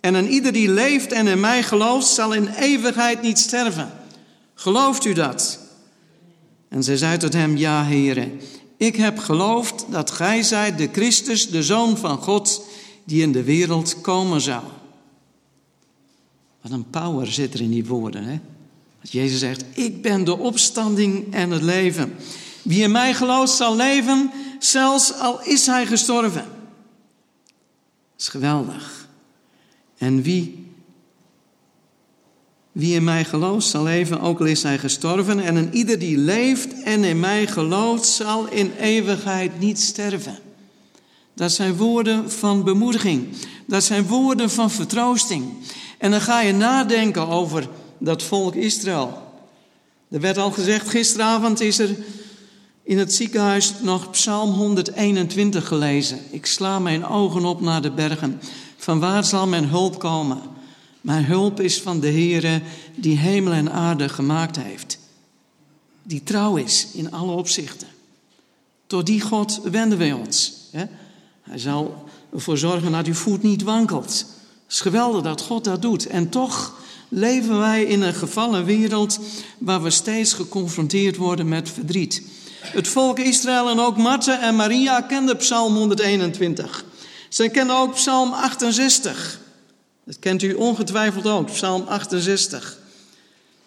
En 0.00 0.14
een 0.14 0.28
ieder 0.28 0.52
die 0.52 0.70
leeft 0.70 1.12
en 1.12 1.26
in 1.26 1.40
mij 1.40 1.62
gelooft, 1.62 2.06
zal 2.06 2.32
in 2.32 2.48
eeuwigheid 2.48 3.22
niet 3.22 3.38
sterven. 3.38 3.90
Gelooft 4.54 5.04
u 5.04 5.12
dat? 5.12 5.58
En 6.68 6.82
zij 6.82 6.96
zei 6.96 7.16
tot 7.16 7.32
hem, 7.32 7.56
ja, 7.56 7.84
heren. 7.84 8.40
Ik 8.80 8.96
heb 8.96 9.18
geloofd 9.18 9.84
dat 9.88 10.10
gij 10.10 10.42
zijt 10.42 10.78
de 10.78 10.88
Christus, 10.92 11.50
de 11.50 11.62
Zoon 11.62 11.96
van 11.96 12.18
God, 12.18 12.64
die 13.04 13.22
in 13.22 13.32
de 13.32 13.42
wereld 13.42 14.00
komen 14.00 14.40
zou. 14.40 14.62
Wat 16.60 16.72
een 16.72 16.90
power 16.90 17.32
zit 17.32 17.54
er 17.54 17.60
in 17.60 17.70
die 17.70 17.84
woorden, 17.84 18.24
hè? 18.24 18.38
Dat 19.00 19.12
Jezus 19.12 19.38
zegt, 19.38 19.64
ik 19.72 20.02
ben 20.02 20.24
de 20.24 20.38
opstanding 20.38 21.34
en 21.34 21.50
het 21.50 21.62
leven. 21.62 22.14
Wie 22.62 22.82
in 22.82 22.90
mij 22.90 23.14
gelooft 23.14 23.52
zal 23.52 23.76
leven, 23.76 24.30
zelfs 24.58 25.12
al 25.12 25.42
is 25.42 25.66
hij 25.66 25.86
gestorven. 25.86 26.44
Dat 26.44 28.18
is 28.18 28.28
geweldig. 28.28 29.08
En 29.98 30.22
wie, 30.22 30.69
wie 32.72 32.94
in 32.94 33.04
mij 33.04 33.24
gelooft 33.24 33.66
zal 33.66 33.82
leven, 33.82 34.20
ook 34.20 34.40
al 34.40 34.46
is 34.46 34.62
hij 34.62 34.78
gestorven. 34.78 35.40
En 35.40 35.56
een 35.56 35.74
ieder 35.74 35.98
die 35.98 36.18
leeft 36.18 36.82
en 36.82 37.04
in 37.04 37.20
mij 37.20 37.46
gelooft, 37.46 38.06
zal 38.06 38.48
in 38.48 38.72
eeuwigheid 38.78 39.58
niet 39.58 39.80
sterven. 39.80 40.38
Dat 41.34 41.52
zijn 41.52 41.76
woorden 41.76 42.30
van 42.30 42.64
bemoediging. 42.64 43.28
Dat 43.66 43.84
zijn 43.84 44.06
woorden 44.06 44.50
van 44.50 44.70
vertroosting. 44.70 45.44
En 45.98 46.10
dan 46.10 46.20
ga 46.20 46.40
je 46.40 46.52
nadenken 46.52 47.28
over 47.28 47.68
dat 47.98 48.22
volk 48.22 48.54
Israël. 48.54 49.28
Er 50.10 50.20
werd 50.20 50.38
al 50.38 50.50
gezegd, 50.50 50.88
gisteravond 50.88 51.60
is 51.60 51.78
er 51.78 51.96
in 52.82 52.98
het 52.98 53.14
ziekenhuis 53.14 53.74
nog 53.82 54.10
Psalm 54.10 54.50
121 54.50 55.66
gelezen. 55.66 56.18
Ik 56.30 56.46
sla 56.46 56.78
mijn 56.78 57.06
ogen 57.06 57.44
op 57.44 57.60
naar 57.60 57.82
de 57.82 57.90
bergen. 57.90 58.40
Van 58.76 59.00
waar 59.00 59.24
zal 59.24 59.46
mijn 59.46 59.68
hulp 59.68 59.98
komen? 59.98 60.38
Mijn 61.00 61.24
hulp 61.24 61.60
is 61.60 61.80
van 61.80 62.00
de 62.00 62.10
Heere 62.10 62.62
die 62.94 63.16
hemel 63.16 63.52
en 63.52 63.72
aarde 63.72 64.08
gemaakt 64.08 64.56
heeft. 64.56 64.98
Die 66.02 66.22
trouw 66.22 66.56
is 66.56 66.86
in 66.92 67.12
alle 67.12 67.32
opzichten. 67.32 67.88
Tot 68.86 69.06
die 69.06 69.20
God 69.20 69.60
wenden 69.62 69.98
wij 69.98 70.12
ons. 70.12 70.54
Hij 71.42 71.58
zal 71.58 72.04
ervoor 72.32 72.58
zorgen 72.58 72.92
dat 72.92 73.06
uw 73.06 73.14
voet 73.14 73.42
niet 73.42 73.62
wankelt. 73.62 74.26
Het 74.62 74.72
is 74.72 74.80
geweldig 74.80 75.22
dat 75.22 75.40
God 75.40 75.64
dat 75.64 75.82
doet. 75.82 76.06
En 76.06 76.28
toch 76.28 76.74
leven 77.08 77.58
wij 77.58 77.84
in 77.84 78.02
een 78.02 78.14
gevallen 78.14 78.64
wereld 78.64 79.18
waar 79.58 79.82
we 79.82 79.90
steeds 79.90 80.32
geconfronteerd 80.32 81.16
worden 81.16 81.48
met 81.48 81.70
verdriet. 81.70 82.22
Het 82.60 82.88
volk 82.88 83.18
Israël 83.18 83.70
en 83.70 83.78
ook 83.78 83.96
Martha 83.96 84.40
en 84.40 84.56
Maria 84.56 85.00
kenden 85.00 85.36
Psalm 85.36 85.74
121. 85.74 86.84
Zij 87.28 87.48
kenden 87.48 87.76
ook 87.76 87.94
Psalm 87.94 88.32
68. 88.32 89.40
Dat 90.10 90.18
kent 90.18 90.42
u 90.42 90.54
ongetwijfeld 90.54 91.26
ook, 91.26 91.46
Psalm 91.46 91.84
68. 91.86 92.78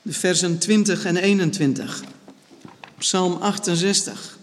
De 0.01 0.13
versen 0.13 0.57
20 0.57 1.05
en 1.05 1.17
21. 1.17 2.03
Psalm 2.97 3.37
68. 3.41 4.37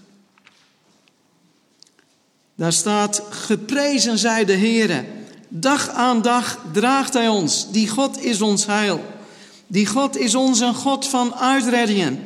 Daar 2.55 2.73
staat, 2.73 3.23
geprezen 3.31 4.19
zij 4.19 4.45
de 4.45 4.57
Heere. 4.57 5.05
Dag 5.49 5.89
aan 5.89 6.23
dag 6.23 6.61
draagt 6.73 7.13
Hij 7.13 7.29
ons. 7.29 7.71
Die 7.71 7.89
God 7.89 8.23
is 8.23 8.41
ons 8.41 8.67
heil. 8.67 9.05
Die 9.67 9.87
God 9.87 10.17
is 10.17 10.35
ons 10.35 10.61
een 10.61 10.75
God 10.75 11.09
van 11.09 11.35
uitreddingen. 11.35 12.25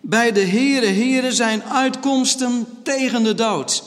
Bij 0.00 0.32
de 0.32 0.44
Heere, 0.44 0.86
Heere 0.86 1.32
zijn 1.32 1.62
uitkomsten 1.62 2.66
tegen 2.82 3.22
de 3.22 3.34
dood. 3.34 3.82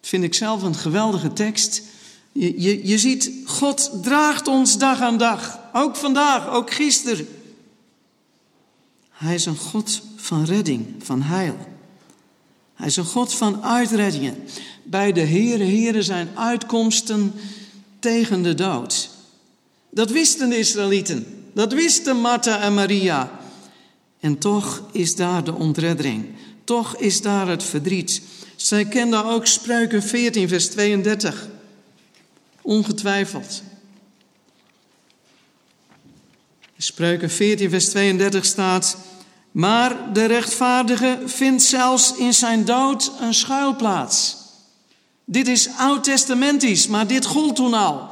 Dat 0.00 0.08
vind 0.08 0.24
ik 0.24 0.34
zelf 0.34 0.62
een 0.62 0.74
geweldige 0.74 1.32
tekst. 1.32 1.82
Je, 2.38 2.86
je, 2.86 2.98
ziet, 2.98 3.32
God 3.44 3.90
draagt 4.02 4.48
ons 4.48 4.78
dag 4.78 5.00
aan 5.00 5.18
dag. 5.18 5.60
Ook 5.72 5.96
vandaag, 5.96 6.48
ook 6.48 6.72
gisteren. 6.72 7.28
Hij 9.10 9.34
is 9.34 9.46
een 9.46 9.56
God 9.56 10.02
van 10.16 10.44
redding, 10.44 10.86
van 10.98 11.22
heil. 11.22 11.56
Hij 12.74 12.86
is 12.86 12.96
een 12.96 13.04
God 13.04 13.34
van 13.34 13.62
uitreddingen. 13.62 14.36
Bij 14.82 15.12
de 15.12 15.20
Heere, 15.20 15.64
Heere 15.64 16.02
zijn 16.02 16.28
uitkomsten 16.34 17.32
tegen 17.98 18.42
de 18.42 18.54
dood. 18.54 19.10
Dat 19.90 20.10
wisten 20.10 20.48
de 20.48 20.58
Israëlieten. 20.58 21.26
Dat 21.54 21.72
wisten 21.72 22.16
Martha 22.16 22.60
en 22.60 22.74
Maria. 22.74 23.40
En 24.20 24.38
toch 24.38 24.82
is 24.92 25.16
daar 25.16 25.44
de 25.44 25.54
ontreddering. 25.54 26.26
Toch 26.64 26.96
is 26.96 27.22
daar 27.22 27.48
het 27.48 27.62
verdriet. 27.62 28.22
Zij 28.56 28.84
kenden 28.84 29.24
ook 29.24 29.46
Spreuken 29.46 30.02
14, 30.02 30.48
vers 30.48 30.68
32. 30.68 31.48
Ongetwijfeld. 32.66 33.62
Spreuken 36.76 37.30
14, 37.30 37.70
vers 37.70 37.88
32 37.88 38.44
staat. 38.44 38.96
Maar 39.50 40.12
de 40.12 40.24
rechtvaardige 40.24 41.18
vindt 41.26 41.62
zelfs 41.62 42.16
in 42.16 42.34
zijn 42.34 42.64
dood 42.64 43.12
een 43.20 43.34
schuilplaats. 43.34 44.36
Dit 45.24 45.48
is 45.48 45.68
oud-testamentisch, 45.76 46.86
maar 46.86 47.06
dit 47.06 47.24
gold 47.24 47.56
toen 47.56 47.74
al. 47.74 48.08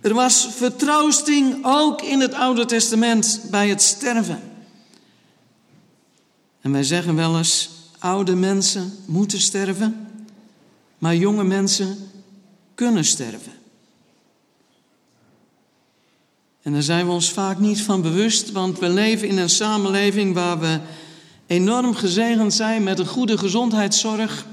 Er 0.00 0.14
was 0.14 0.48
vertroosting 0.50 1.58
ook 1.62 2.02
in 2.02 2.20
het 2.20 2.34
Oude 2.34 2.64
Testament 2.64 3.40
bij 3.50 3.68
het 3.68 3.82
sterven. 3.82 4.40
En 6.60 6.72
wij 6.72 6.84
zeggen 6.84 7.14
wel 7.14 7.36
eens, 7.38 7.70
oude 7.98 8.34
mensen 8.34 8.98
moeten 9.06 9.40
sterven, 9.40 10.08
maar 10.98 11.16
jonge 11.16 11.44
mensen 11.44 12.09
kunnen 12.80 13.04
sterven. 13.04 13.52
En 16.62 16.72
daar 16.72 16.82
zijn 16.82 17.06
we 17.06 17.12
ons 17.12 17.30
vaak 17.30 17.58
niet 17.58 17.82
van 17.82 18.02
bewust, 18.02 18.52
want 18.52 18.78
we 18.78 18.88
leven 18.88 19.28
in 19.28 19.38
een 19.38 19.50
samenleving 19.50 20.34
waar 20.34 20.58
we 20.58 20.80
enorm 21.46 21.94
gezegend 21.94 22.54
zijn 22.54 22.82
met 22.82 22.98
een 22.98 23.06
goede 23.06 23.38
gezondheidszorg 23.38 24.46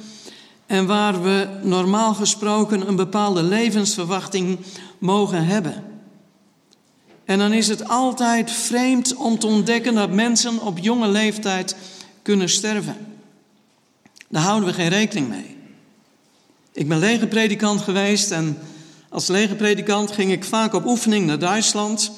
en 0.65 0.85
waar 0.85 1.23
we 1.23 1.47
normaal 1.61 2.13
gesproken 2.13 2.87
een 2.87 2.95
bepaalde 2.95 3.43
levensverwachting 3.43 4.59
mogen 4.97 5.45
hebben. 5.45 5.83
En 7.25 7.39
dan 7.39 7.53
is 7.53 7.67
het 7.67 7.87
altijd 7.87 8.51
vreemd 8.51 9.15
om 9.15 9.39
te 9.39 9.47
ontdekken 9.47 9.93
dat 9.93 10.11
mensen 10.11 10.61
op 10.61 10.77
jonge 10.77 11.07
leeftijd 11.07 11.75
kunnen 12.21 12.49
sterven. 12.49 12.97
Daar 14.29 14.43
houden 14.43 14.69
we 14.69 14.75
geen 14.75 14.89
rekening 14.89 15.29
mee. 15.29 15.56
Ik 16.77 16.87
ben 16.87 16.99
legerpredikant 16.99 17.81
geweest 17.81 18.31
en 18.31 18.57
als 19.09 19.27
legerpredikant 19.27 20.11
ging 20.11 20.31
ik 20.31 20.43
vaak 20.43 20.73
op 20.73 20.85
oefening 20.85 21.25
naar 21.25 21.39
Duitsland. 21.39 22.11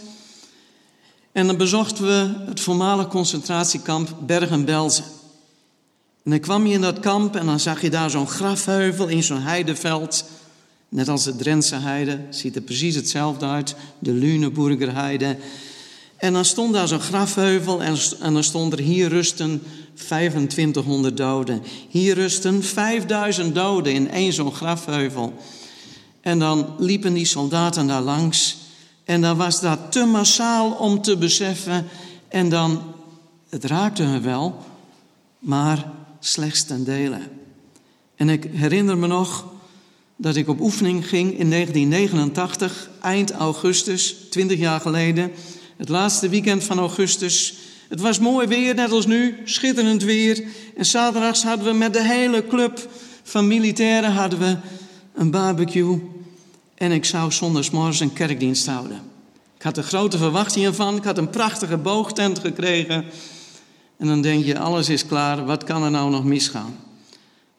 En 1.31 1.47
dan 1.47 1.57
bezochten 1.57 2.05
we 2.05 2.45
het 2.45 2.59
voormalig 2.59 3.07
concentratiekamp 3.07 4.15
Bergen-Belsen. 4.25 5.03
En 6.23 6.31
dan 6.31 6.39
kwam 6.39 6.65
je 6.65 6.73
in 6.73 6.81
dat 6.81 6.99
kamp 6.99 7.35
en 7.35 7.45
dan 7.45 7.59
zag 7.59 7.81
je 7.81 7.89
daar 7.89 8.09
zo'n 8.09 8.27
grafheuvel 8.27 9.07
in 9.07 9.23
zo'n 9.23 9.41
heideveld. 9.41 10.25
Net 10.89 11.07
als 11.07 11.23
de 11.23 11.35
Drentse 11.35 11.75
heide, 11.75 12.19
ziet 12.29 12.55
er 12.55 12.61
precies 12.61 12.95
hetzelfde 12.95 13.45
uit. 13.45 13.75
De 13.99 14.11
Lüneburger 14.11 14.93
heide. 14.93 15.37
En 16.19 16.33
dan 16.33 16.45
stond 16.45 16.73
daar 16.73 16.87
zo'n 16.87 16.99
grafheuvel 16.99 17.83
en, 17.83 17.97
en 18.19 18.33
dan 18.33 18.43
stond 18.43 18.73
er 18.73 18.79
hier 18.79 19.09
rusten 19.09 19.61
2500 19.93 21.17
doden. 21.17 21.63
Hier 21.89 22.15
rusten 22.15 22.63
5000 22.63 23.55
doden 23.55 23.93
in 23.93 24.11
één 24.11 24.33
zo'n 24.33 24.53
grafheuvel. 24.53 25.33
En 26.21 26.39
dan 26.39 26.75
liepen 26.77 27.13
die 27.13 27.25
soldaten 27.25 27.87
daar 27.87 28.01
langs. 28.01 28.57
En 29.03 29.21
dan 29.21 29.37
was 29.37 29.61
dat 29.61 29.91
te 29.91 30.05
massaal 30.05 30.71
om 30.71 31.01
te 31.01 31.17
beseffen. 31.17 31.85
En 32.27 32.49
dan, 32.49 32.81
het 33.49 33.63
raakte 33.63 34.03
me 34.03 34.19
wel, 34.19 34.57
maar 35.39 35.91
slechts 36.19 36.63
ten 36.63 36.83
dele. 36.83 37.19
En 38.15 38.29
ik 38.29 38.43
herinner 38.53 38.97
me 38.97 39.07
nog 39.07 39.45
dat 40.15 40.35
ik 40.35 40.47
op 40.47 40.59
oefening 40.59 41.07
ging 41.07 41.37
in 41.37 41.49
1989, 41.49 42.89
eind 43.01 43.31
augustus, 43.31 44.15
20 44.29 44.59
jaar 44.59 44.79
geleden. 44.79 45.31
Het 45.79 45.89
laatste 45.89 46.29
weekend 46.29 46.63
van 46.63 46.79
augustus. 46.79 47.53
Het 47.89 48.01
was 48.01 48.19
mooi 48.19 48.47
weer, 48.47 48.75
net 48.75 48.91
als 48.91 49.05
nu, 49.05 49.37
schitterend 49.43 50.03
weer. 50.03 50.43
En 50.75 50.85
zaterdags 50.85 51.43
hadden 51.43 51.65
we 51.65 51.73
met 51.73 51.93
de 51.93 52.03
hele 52.03 52.47
club 52.47 52.89
van 53.23 53.47
militairen 53.47 54.11
hadden 54.11 54.39
we 54.39 54.57
een 55.13 55.31
barbecue. 55.31 56.01
En 56.75 56.91
ik 56.91 57.05
zou 57.05 57.31
zondagsmorgens 57.31 57.99
een 57.99 58.13
kerkdienst 58.13 58.65
houden. 58.65 59.01
Ik 59.57 59.63
had 59.63 59.77
er 59.77 59.83
grote 59.83 60.17
verwachtingen 60.17 60.75
van. 60.75 60.95
Ik 60.95 61.03
had 61.03 61.17
een 61.17 61.29
prachtige 61.29 61.77
boogtent 61.77 62.39
gekregen. 62.39 63.05
En 63.97 64.07
dan 64.07 64.21
denk 64.21 64.45
je, 64.45 64.59
alles 64.59 64.89
is 64.89 65.05
klaar. 65.05 65.45
Wat 65.45 65.63
kan 65.63 65.83
er 65.83 65.91
nou 65.91 66.09
nog 66.11 66.23
misgaan? 66.23 66.75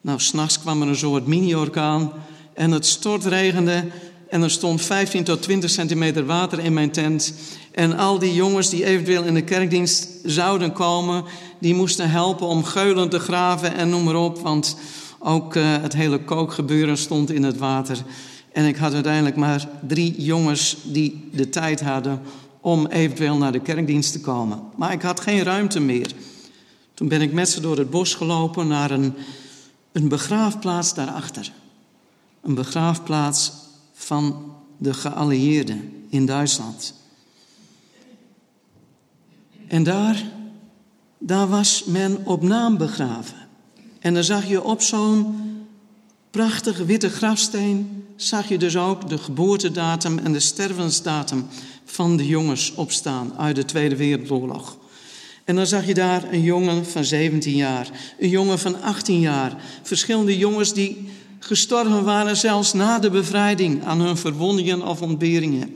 Nou, 0.00 0.20
s'nachts 0.20 0.60
kwam 0.60 0.82
er 0.82 0.88
een 0.88 0.96
soort 0.96 1.26
mini-orkaan. 1.26 2.12
En 2.54 2.70
het 2.70 2.86
stortregende 2.86 3.84
En 4.28 4.42
er 4.42 4.50
stond 4.50 4.82
15 4.82 5.24
tot 5.24 5.42
20 5.42 5.70
centimeter 5.70 6.26
water 6.26 6.58
in 6.58 6.72
mijn 6.72 6.90
tent. 6.90 7.34
En 7.70 7.96
al 7.96 8.18
die 8.18 8.34
jongens 8.34 8.68
die 8.68 8.84
eventueel 8.84 9.24
in 9.24 9.34
de 9.34 9.44
kerkdienst 9.44 10.08
zouden 10.24 10.72
komen, 10.72 11.24
die 11.58 11.74
moesten 11.74 12.10
helpen 12.10 12.46
om 12.46 12.64
geulen 12.64 13.08
te 13.08 13.18
graven 13.18 13.74
en 13.74 13.88
noem 13.88 14.04
maar 14.04 14.16
op. 14.16 14.38
Want 14.38 14.76
ook 15.18 15.54
uh, 15.54 15.82
het 15.82 15.92
hele 15.92 16.24
kookgebeuren 16.24 16.98
stond 16.98 17.30
in 17.30 17.42
het 17.42 17.58
water. 17.58 17.98
En 18.52 18.64
ik 18.64 18.76
had 18.76 18.94
uiteindelijk 18.94 19.36
maar 19.36 19.68
drie 19.88 20.22
jongens 20.22 20.76
die 20.82 21.28
de 21.32 21.48
tijd 21.48 21.80
hadden 21.80 22.20
om 22.60 22.86
eventueel 22.86 23.36
naar 23.36 23.52
de 23.52 23.60
kerkdienst 23.60 24.12
te 24.12 24.20
komen. 24.20 24.60
Maar 24.76 24.92
ik 24.92 25.02
had 25.02 25.20
geen 25.20 25.42
ruimte 25.42 25.80
meer. 25.80 26.12
Toen 26.94 27.08
ben 27.08 27.20
ik 27.20 27.32
met 27.32 27.48
ze 27.48 27.60
door 27.60 27.78
het 27.78 27.90
bos 27.90 28.14
gelopen 28.14 28.66
naar 28.66 28.90
een, 28.90 29.14
een 29.92 30.08
begraafplaats 30.08 30.94
daarachter. 30.94 31.52
Een 32.42 32.54
begraafplaats 32.54 33.52
van 33.92 34.54
de 34.76 34.94
geallieerden 34.94 36.06
in 36.08 36.26
Duitsland. 36.26 36.94
En 39.70 39.82
daar, 39.82 40.22
daar 41.18 41.48
was 41.48 41.84
men 41.84 42.18
op 42.24 42.42
naam 42.42 42.76
begraven. 42.76 43.36
En 43.98 44.14
dan 44.14 44.24
zag 44.24 44.48
je 44.48 44.62
op 44.62 44.82
zo'n 44.82 45.36
prachtige 46.30 46.84
witte 46.84 47.08
grafsteen, 47.08 48.04
zag 48.16 48.48
je 48.48 48.58
dus 48.58 48.76
ook 48.76 49.08
de 49.08 49.18
geboortedatum 49.18 50.18
en 50.18 50.32
de 50.32 50.40
stervensdatum 50.40 51.46
van 51.84 52.16
de 52.16 52.26
jongens 52.26 52.74
opstaan 52.74 53.32
uit 53.38 53.56
de 53.56 53.64
Tweede 53.64 53.96
Wereldoorlog. 53.96 54.78
En 55.44 55.56
dan 55.56 55.66
zag 55.66 55.86
je 55.86 55.94
daar 55.94 56.32
een 56.32 56.42
jongen 56.42 56.86
van 56.86 57.04
17 57.04 57.56
jaar, 57.56 57.90
een 58.18 58.28
jongen 58.28 58.58
van 58.58 58.82
18 58.82 59.20
jaar, 59.20 59.56
verschillende 59.82 60.38
jongens 60.38 60.74
die 60.74 61.08
gestorven 61.38 62.04
waren 62.04 62.36
zelfs 62.36 62.72
na 62.72 62.98
de 62.98 63.10
bevrijding 63.10 63.84
aan 63.84 64.00
hun 64.00 64.16
verwondingen 64.16 64.82
of 64.82 65.02
ontberingen. 65.02 65.74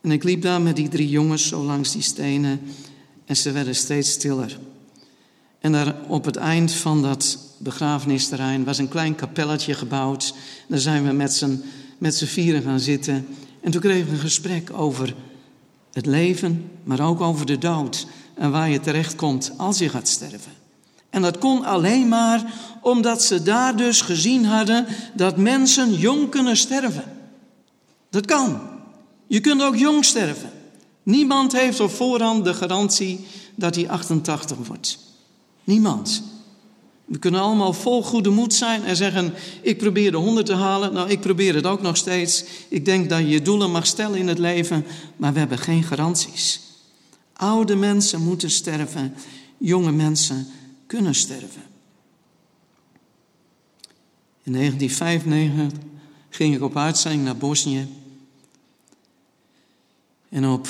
En 0.00 0.10
ik 0.10 0.24
liep 0.24 0.42
daar 0.42 0.60
met 0.60 0.76
die 0.76 0.88
drie 0.88 1.08
jongens 1.08 1.48
zo 1.48 1.64
langs 1.64 1.92
die 1.92 2.02
stenen 2.02 2.60
en 3.30 3.36
ze 3.36 3.52
werden 3.52 3.74
steeds 3.74 4.10
stiller. 4.10 4.58
En 5.60 5.72
daar 5.72 5.94
op 6.08 6.24
het 6.24 6.36
eind 6.36 6.72
van 6.72 7.02
dat 7.02 7.38
begrafenisterrein 7.58 8.64
was 8.64 8.78
een 8.78 8.88
klein 8.88 9.14
kapelletje 9.14 9.74
gebouwd. 9.74 10.34
Daar 10.68 10.78
zijn 10.78 11.04
we 11.04 11.12
met 11.12 11.34
z'n, 11.34 11.62
met 11.98 12.14
z'n 12.14 12.24
vieren 12.24 12.62
gaan 12.62 12.80
zitten. 12.80 13.26
En 13.60 13.70
toen 13.70 13.80
kregen 13.80 14.06
we 14.06 14.12
een 14.12 14.18
gesprek 14.18 14.70
over 14.72 15.14
het 15.92 16.06
leven, 16.06 16.70
maar 16.84 17.00
ook 17.00 17.20
over 17.20 17.46
de 17.46 17.58
dood. 17.58 18.06
En 18.34 18.50
waar 18.50 18.70
je 18.70 18.80
terecht 18.80 19.14
komt 19.14 19.52
als 19.56 19.78
je 19.78 19.88
gaat 19.88 20.08
sterven. 20.08 20.52
En 21.10 21.22
dat 21.22 21.38
kon 21.38 21.64
alleen 21.64 22.08
maar 22.08 22.52
omdat 22.80 23.22
ze 23.22 23.42
daar 23.42 23.76
dus 23.76 24.00
gezien 24.00 24.44
hadden 24.44 24.86
dat 25.14 25.36
mensen 25.36 25.94
jong 25.94 26.30
kunnen 26.30 26.56
sterven. 26.56 27.04
Dat 28.10 28.26
kan. 28.26 28.60
Je 29.26 29.40
kunt 29.40 29.62
ook 29.62 29.76
jong 29.76 30.04
sterven. 30.04 30.50
Niemand 31.10 31.52
heeft 31.52 31.80
op 31.80 31.90
voorhand 31.90 32.44
de 32.44 32.54
garantie 32.54 33.26
dat 33.54 33.74
hij 33.74 33.88
88 33.88 34.56
wordt. 34.66 34.98
Niemand. 35.64 36.22
We 37.04 37.18
kunnen 37.18 37.40
allemaal 37.40 37.72
vol 37.72 38.02
goede 38.02 38.30
moed 38.30 38.54
zijn 38.54 38.84
en 38.84 38.96
zeggen: 38.96 39.34
Ik 39.62 39.78
probeer 39.78 40.10
de 40.10 40.16
100 40.16 40.46
te 40.46 40.54
halen. 40.54 40.92
Nou, 40.92 41.10
ik 41.10 41.20
probeer 41.20 41.54
het 41.54 41.66
ook 41.66 41.82
nog 41.82 41.96
steeds. 41.96 42.44
Ik 42.68 42.84
denk 42.84 43.08
dat 43.08 43.18
je 43.18 43.28
je 43.28 43.42
doelen 43.42 43.70
mag 43.70 43.86
stellen 43.86 44.18
in 44.18 44.28
het 44.28 44.38
leven, 44.38 44.84
maar 45.16 45.32
we 45.32 45.38
hebben 45.38 45.58
geen 45.58 45.82
garanties. 45.82 46.60
Oude 47.32 47.76
mensen 47.76 48.22
moeten 48.22 48.50
sterven, 48.50 49.14
jonge 49.58 49.92
mensen 49.92 50.46
kunnen 50.86 51.14
sterven. 51.14 51.62
In 54.42 54.52
1995 54.52 55.78
ging 56.28 56.54
ik 56.54 56.62
op 56.62 56.76
uitzending 56.76 57.24
naar 57.24 57.36
Bosnië. 57.36 57.88
En 60.28 60.46
op 60.46 60.68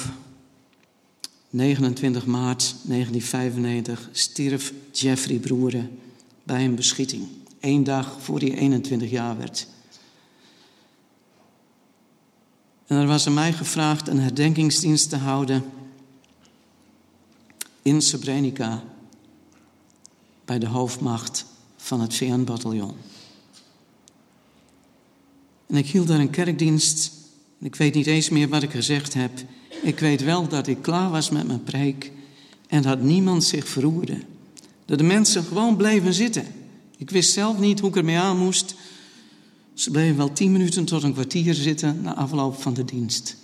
29 1.50 2.26
maart 2.26 2.74
1995 2.82 4.08
stierf 4.12 4.72
Jeffrey 4.92 5.38
Broeren 5.38 5.98
bij 6.42 6.64
een 6.64 6.74
beschieting. 6.74 7.26
Eén 7.60 7.84
dag 7.84 8.16
voor 8.20 8.38
hij 8.38 8.54
21 8.54 9.10
jaar 9.10 9.38
werd. 9.38 9.66
En 12.86 12.96
er 12.96 13.06
was 13.06 13.26
aan 13.26 13.34
mij 13.34 13.52
gevraagd 13.52 14.08
een 14.08 14.18
herdenkingsdienst 14.18 15.08
te 15.08 15.16
houden 15.16 15.64
in 17.82 18.02
Srebrenica 18.02 18.82
bij 20.44 20.58
de 20.58 20.66
hoofdmacht 20.66 21.44
van 21.76 22.00
het 22.00 22.14
VN-bataljon. 22.14 22.94
En 25.66 25.76
ik 25.76 25.86
hield 25.86 26.08
daar 26.08 26.20
een 26.20 26.30
kerkdienst. 26.30 27.12
Ik 27.58 27.74
weet 27.74 27.94
niet 27.94 28.06
eens 28.06 28.28
meer 28.28 28.48
wat 28.48 28.62
ik 28.62 28.70
gezegd 28.70 29.14
heb. 29.14 29.32
Ik 29.82 29.98
weet 29.98 30.22
wel 30.22 30.48
dat 30.48 30.66
ik 30.66 30.82
klaar 30.82 31.10
was 31.10 31.30
met 31.30 31.46
mijn 31.46 31.62
preek 31.62 32.12
en 32.66 32.82
dat 32.82 33.02
niemand 33.02 33.44
zich 33.44 33.68
verroerde. 33.68 34.18
Dat 34.84 34.98
de 34.98 35.04
mensen 35.04 35.44
gewoon 35.44 35.76
bleven 35.76 36.14
zitten. 36.14 36.46
Ik 36.96 37.10
wist 37.10 37.32
zelf 37.32 37.58
niet 37.58 37.80
hoe 37.80 37.88
ik 37.88 37.96
ermee 37.96 38.18
aan 38.18 38.38
moest. 38.38 38.74
Ze 39.74 39.90
bleven 39.90 40.16
wel 40.16 40.32
tien 40.32 40.52
minuten 40.52 40.84
tot 40.84 41.02
een 41.02 41.12
kwartier 41.12 41.54
zitten 41.54 42.00
na 42.02 42.14
afloop 42.14 42.62
van 42.62 42.74
de 42.74 42.84
dienst. 42.84 43.36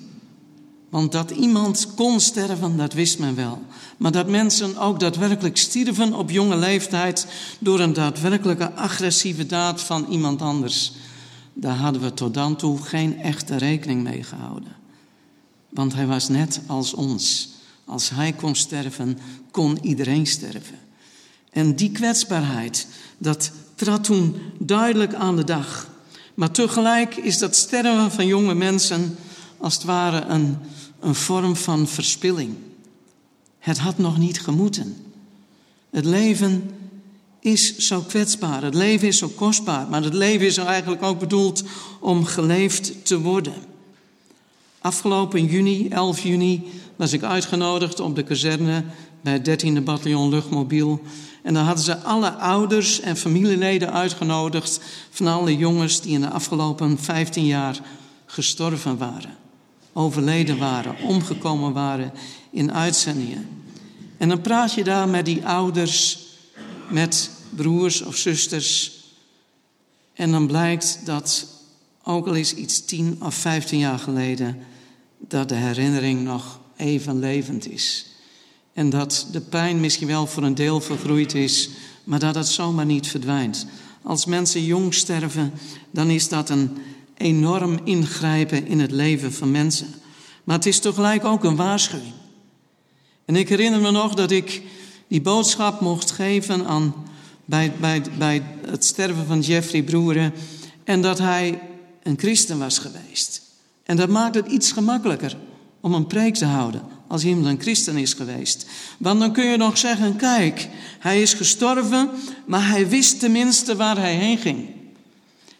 Want 0.88 1.12
dat 1.12 1.30
iemand 1.30 1.94
kon 1.94 2.20
sterven, 2.20 2.76
dat 2.76 2.92
wist 2.92 3.18
men 3.18 3.34
wel. 3.34 3.62
Maar 3.96 4.12
dat 4.12 4.28
mensen 4.28 4.76
ook 4.76 5.00
daadwerkelijk 5.00 5.56
stierven 5.56 6.14
op 6.14 6.30
jonge 6.30 6.56
leeftijd 6.56 7.26
door 7.58 7.80
een 7.80 7.92
daadwerkelijke 7.92 8.72
agressieve 8.72 9.46
daad 9.46 9.80
van 9.80 10.06
iemand 10.10 10.42
anders, 10.42 10.92
daar 11.52 11.76
hadden 11.76 12.02
we 12.02 12.14
tot 12.14 12.34
dan 12.34 12.56
toe 12.56 12.82
geen 12.82 13.20
echte 13.20 13.56
rekening 13.56 14.02
mee 14.02 14.22
gehouden. 14.22 14.75
Want 15.76 15.94
hij 15.94 16.06
was 16.06 16.28
net 16.28 16.60
als 16.66 16.94
ons. 16.94 17.48
Als 17.84 18.10
hij 18.10 18.32
kon 18.32 18.54
sterven, 18.54 19.18
kon 19.50 19.78
iedereen 19.82 20.26
sterven. 20.26 20.78
En 21.50 21.76
die 21.76 21.90
kwetsbaarheid, 21.90 22.86
dat 23.18 23.50
trad 23.74 24.04
toen 24.04 24.36
duidelijk 24.58 25.14
aan 25.14 25.36
de 25.36 25.44
dag. 25.44 25.88
Maar 26.34 26.50
tegelijk 26.50 27.16
is 27.16 27.38
dat 27.38 27.56
sterven 27.56 28.12
van 28.12 28.26
jonge 28.26 28.54
mensen 28.54 29.16
als 29.58 29.74
het 29.74 29.84
ware 29.84 30.24
een, 30.24 30.56
een 31.00 31.14
vorm 31.14 31.56
van 31.56 31.88
verspilling. 31.88 32.54
Het 33.58 33.78
had 33.78 33.98
nog 33.98 34.18
niet 34.18 34.40
gemoeten. 34.40 34.96
Het 35.90 36.04
leven 36.04 36.70
is 37.40 37.76
zo 37.76 38.00
kwetsbaar, 38.00 38.62
het 38.62 38.74
leven 38.74 39.08
is 39.08 39.18
zo 39.18 39.28
kostbaar, 39.28 39.88
maar 39.88 40.02
het 40.02 40.14
leven 40.14 40.46
is 40.46 40.56
eigenlijk 40.56 41.02
ook 41.02 41.18
bedoeld 41.18 41.62
om 42.00 42.24
geleefd 42.24 43.04
te 43.04 43.20
worden. 43.20 43.54
Afgelopen 44.86 45.44
juni, 45.44 45.88
11 45.88 46.22
juni, 46.22 46.70
was 46.96 47.12
ik 47.12 47.22
uitgenodigd 47.22 48.00
op 48.00 48.14
de 48.14 48.22
kazerne 48.22 48.84
bij 49.20 49.32
het 49.32 49.64
13e 49.64 49.82
bataljon 49.82 50.28
luchtmobiel. 50.28 51.00
En 51.42 51.54
dan 51.54 51.64
hadden 51.64 51.84
ze 51.84 51.98
alle 51.98 52.30
ouders 52.30 53.00
en 53.00 53.16
familieleden 53.16 53.92
uitgenodigd 53.92 54.80
van 55.10 55.26
alle 55.26 55.56
jongens 55.56 56.00
die 56.00 56.12
in 56.12 56.20
de 56.20 56.30
afgelopen 56.30 56.98
15 56.98 57.46
jaar 57.46 57.80
gestorven 58.26 58.96
waren, 58.98 59.36
overleden 59.92 60.58
waren, 60.58 60.96
omgekomen 61.02 61.72
waren 61.72 62.12
in 62.50 62.72
uitzendingen. 62.72 63.48
En 64.16 64.28
dan 64.28 64.40
praat 64.40 64.72
je 64.72 64.84
daar 64.84 65.08
met 65.08 65.24
die 65.24 65.46
ouders, 65.46 66.18
met 66.90 67.30
broers 67.50 68.02
of 68.02 68.16
zusters. 68.16 69.00
En 70.14 70.30
dan 70.30 70.46
blijkt 70.46 71.00
dat, 71.04 71.46
ook 72.02 72.26
al 72.26 72.34
is 72.34 72.54
iets 72.54 72.84
10 72.84 73.18
of 73.22 73.34
15 73.34 73.78
jaar 73.78 73.98
geleden, 73.98 74.74
dat 75.18 75.48
de 75.48 75.54
herinnering 75.54 76.24
nog 76.24 76.60
even 76.76 77.18
levend 77.18 77.70
is. 77.70 78.06
En 78.72 78.90
dat 78.90 79.26
de 79.32 79.40
pijn 79.40 79.80
misschien 79.80 80.06
wel 80.06 80.26
voor 80.26 80.42
een 80.42 80.54
deel 80.54 80.80
vergroeid 80.80 81.34
is, 81.34 81.70
maar 82.04 82.18
dat 82.18 82.34
het 82.34 82.48
zomaar 82.48 82.86
niet 82.86 83.06
verdwijnt. 83.08 83.66
Als 84.02 84.24
mensen 84.24 84.64
jong 84.64 84.94
sterven, 84.94 85.52
dan 85.90 86.10
is 86.10 86.28
dat 86.28 86.50
een 86.50 86.76
enorm 87.16 87.78
ingrijpen 87.84 88.66
in 88.66 88.80
het 88.80 88.90
leven 88.90 89.32
van 89.32 89.50
mensen. 89.50 89.86
Maar 90.44 90.56
het 90.56 90.66
is 90.66 90.78
tegelijk 90.78 91.24
ook 91.24 91.44
een 91.44 91.56
waarschuwing. 91.56 92.12
En 93.24 93.36
ik 93.36 93.48
herinner 93.48 93.80
me 93.80 93.90
nog 93.90 94.14
dat 94.14 94.30
ik 94.30 94.62
die 95.08 95.20
boodschap 95.20 95.80
mocht 95.80 96.10
geven 96.10 96.66
aan, 96.66 96.94
bij, 97.44 97.72
bij, 97.80 98.02
bij 98.18 98.42
het 98.66 98.84
sterven 98.84 99.26
van 99.26 99.40
Jeffrey 99.40 99.82
Broeren. 99.82 100.32
En 100.84 101.02
dat 101.02 101.18
hij 101.18 101.60
een 102.02 102.18
christen 102.18 102.58
was 102.58 102.78
geweest. 102.78 103.45
En 103.86 103.96
dat 103.96 104.08
maakt 104.08 104.34
het 104.34 104.46
iets 104.46 104.72
gemakkelijker 104.72 105.36
om 105.80 105.94
een 105.94 106.06
preek 106.06 106.34
te 106.34 106.44
houden 106.44 106.82
als 107.06 107.24
iemand 107.24 107.46
een 107.46 107.60
christen 107.60 107.96
is 107.96 108.12
geweest. 108.12 108.66
Want 108.98 109.20
dan 109.20 109.32
kun 109.32 109.44
je 109.44 109.56
nog 109.56 109.78
zeggen, 109.78 110.16
kijk, 110.16 110.68
hij 110.98 111.22
is 111.22 111.34
gestorven, 111.34 112.10
maar 112.46 112.68
hij 112.68 112.88
wist 112.88 113.20
tenminste 113.20 113.76
waar 113.76 113.96
hij 113.96 114.14
heen 114.14 114.38
ging. 114.38 114.68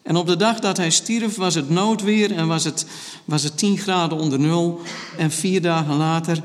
En 0.02 0.16
op 0.16 0.26
de 0.26 0.36
dag 0.36 0.60
dat 0.60 0.76
hij 0.76 0.90
stierf 0.90 1.36
was 1.36 1.54
het 1.54 1.70
noodweer 1.70 2.32
en 2.32 2.46
was 2.46 2.64
het, 2.64 2.86
was 3.24 3.42
het 3.42 3.58
10 3.58 3.78
graden 3.78 4.18
onder 4.18 4.38
nul. 4.38 4.80
En 5.18 5.30
vier 5.30 5.62
dagen 5.62 5.96
later, 5.96 6.42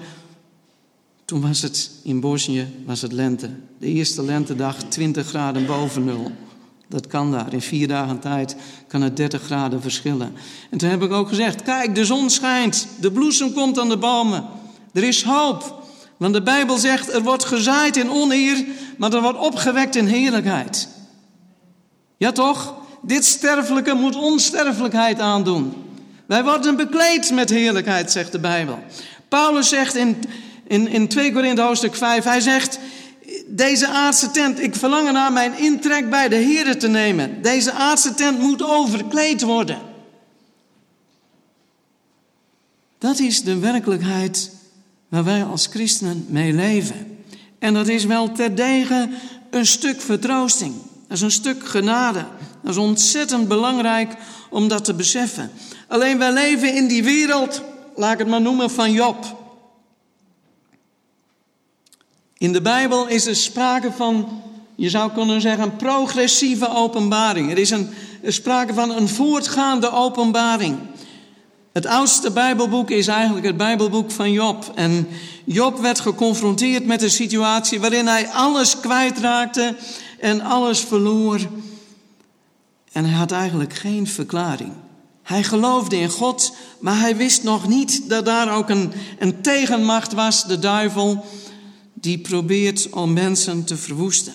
toen 1.25 1.41
was 1.41 1.61
het 1.61 1.91
in 2.03 2.19
Bosnië, 2.19 2.67
was 2.85 3.01
het 3.01 3.11
lente. 3.11 3.49
De 3.79 3.87
eerste 3.87 4.23
lentedag 4.23 4.83
20 4.83 5.27
graden 5.27 5.65
boven 5.65 6.03
nul. 6.03 6.31
Dat 6.91 7.07
kan 7.07 7.31
daar. 7.31 7.53
In 7.53 7.61
vier 7.61 7.87
dagen 7.87 8.19
tijd 8.19 8.55
kan 8.87 9.01
het 9.01 9.17
30 9.17 9.41
graden 9.41 9.81
verschillen. 9.81 10.33
En 10.69 10.77
toen 10.77 10.89
heb 10.89 11.03
ik 11.03 11.11
ook 11.11 11.27
gezegd: 11.27 11.63
kijk, 11.63 11.95
de 11.95 12.05
zon 12.05 12.29
schijnt, 12.29 12.87
de 12.99 13.11
bloesem 13.11 13.53
komt 13.53 13.79
aan 13.79 13.89
de 13.89 13.97
bomen. 13.97 14.45
Er 14.93 15.03
is 15.03 15.23
hoop. 15.23 15.83
Want 16.17 16.33
de 16.33 16.41
Bijbel 16.41 16.77
zegt: 16.77 17.13
er 17.13 17.21
wordt 17.21 17.45
gezaaid 17.45 17.97
in 17.97 18.09
oneer, 18.09 18.65
maar 18.97 19.13
er 19.13 19.21
wordt 19.21 19.39
opgewekt 19.39 19.95
in 19.95 20.05
heerlijkheid. 20.05 20.87
Ja, 22.17 22.31
toch? 22.31 22.75
Dit 23.01 23.25
sterfelijke 23.25 23.93
moet 23.93 24.15
onsterfelijkheid 24.15 25.19
aandoen. 25.19 25.73
Wij 26.25 26.43
worden 26.43 26.75
bekleed 26.75 27.31
met 27.31 27.49
heerlijkheid, 27.49 28.11
zegt 28.11 28.31
de 28.31 28.39
Bijbel. 28.39 28.79
Paulus 29.29 29.69
zegt 29.69 29.95
in, 29.95 30.17
in, 30.67 30.87
in 30.87 31.07
2 31.07 31.33
Korinthe 31.33 31.61
hoofdstuk 31.61 31.95
5, 31.95 32.23
hij 32.23 32.39
zegt, 32.39 32.79
deze 33.55 33.87
aardse 33.87 34.31
tent, 34.31 34.59
ik 34.59 34.75
verlang 34.75 35.11
naar 35.11 35.31
mijn 35.31 35.57
intrek 35.57 36.09
bij 36.09 36.29
de 36.29 36.35
Here 36.35 36.77
te 36.77 36.87
nemen. 36.87 37.41
Deze 37.41 37.71
aardse 37.71 38.13
tent 38.13 38.39
moet 38.39 38.63
overkleed 38.63 39.41
worden. 39.41 39.77
Dat 42.97 43.19
is 43.19 43.43
de 43.43 43.57
werkelijkheid 43.57 44.51
waar 45.09 45.23
wij 45.23 45.43
als 45.43 45.67
christenen 45.67 46.25
mee 46.29 46.53
leven. 46.53 47.17
En 47.59 47.73
dat 47.73 47.87
is 47.87 48.05
wel 48.05 48.31
terdege 48.31 49.09
een 49.49 49.65
stuk 49.65 50.01
vertroosting. 50.01 50.73
Dat 51.07 51.17
is 51.17 51.21
een 51.23 51.31
stuk 51.31 51.67
genade. 51.67 52.25
Dat 52.61 52.71
is 52.71 52.77
ontzettend 52.77 53.47
belangrijk 53.47 54.13
om 54.49 54.67
dat 54.67 54.83
te 54.83 54.93
beseffen. 54.93 55.51
Alleen 55.87 56.17
wij 56.17 56.33
leven 56.33 56.75
in 56.75 56.87
die 56.87 57.03
wereld, 57.03 57.61
laat 57.95 58.13
ik 58.13 58.19
het 58.19 58.27
maar 58.27 58.41
noemen, 58.41 58.71
van 58.71 58.91
Job. 58.91 59.40
In 62.41 62.53
de 62.53 62.61
Bijbel 62.61 63.07
is 63.07 63.25
er 63.25 63.35
sprake 63.35 63.91
van, 63.91 64.41
je 64.75 64.89
zou 64.89 65.11
kunnen 65.11 65.41
zeggen, 65.41 65.63
een 65.63 65.75
progressieve 65.75 66.69
openbaring. 66.69 67.51
Er 67.51 67.57
is 67.57 67.69
een, 67.69 67.89
sprake 68.25 68.73
van 68.73 68.89
een 68.89 69.07
voortgaande 69.09 69.91
openbaring. 69.91 70.77
Het 71.71 71.85
oudste 71.85 72.31
Bijbelboek 72.31 72.89
is 72.89 73.07
eigenlijk 73.07 73.45
het 73.45 73.57
Bijbelboek 73.57 74.11
van 74.11 74.31
Job. 74.31 74.71
En 74.75 75.07
Job 75.45 75.79
werd 75.79 75.99
geconfronteerd 75.99 76.85
met 76.85 77.01
een 77.01 77.11
situatie 77.11 77.79
waarin 77.79 78.07
hij 78.07 78.29
alles 78.29 78.79
kwijtraakte 78.79 79.75
en 80.19 80.41
alles 80.41 80.79
verloor. 80.79 81.39
En 82.91 83.05
hij 83.05 83.17
had 83.17 83.31
eigenlijk 83.31 83.73
geen 83.73 84.07
verklaring. 84.07 84.71
Hij 85.23 85.43
geloofde 85.43 85.97
in 85.97 86.09
God, 86.09 86.55
maar 86.79 86.99
hij 86.99 87.15
wist 87.15 87.43
nog 87.43 87.67
niet 87.67 88.09
dat 88.09 88.25
daar 88.25 88.55
ook 88.55 88.69
een, 88.69 88.91
een 89.19 89.41
tegenmacht 89.41 90.13
was, 90.13 90.45
de 90.45 90.59
duivel, 90.59 91.25
die 92.01 92.17
probeert 92.17 92.89
om 92.89 93.13
mensen 93.13 93.63
te 93.63 93.77
verwoesten. 93.77 94.33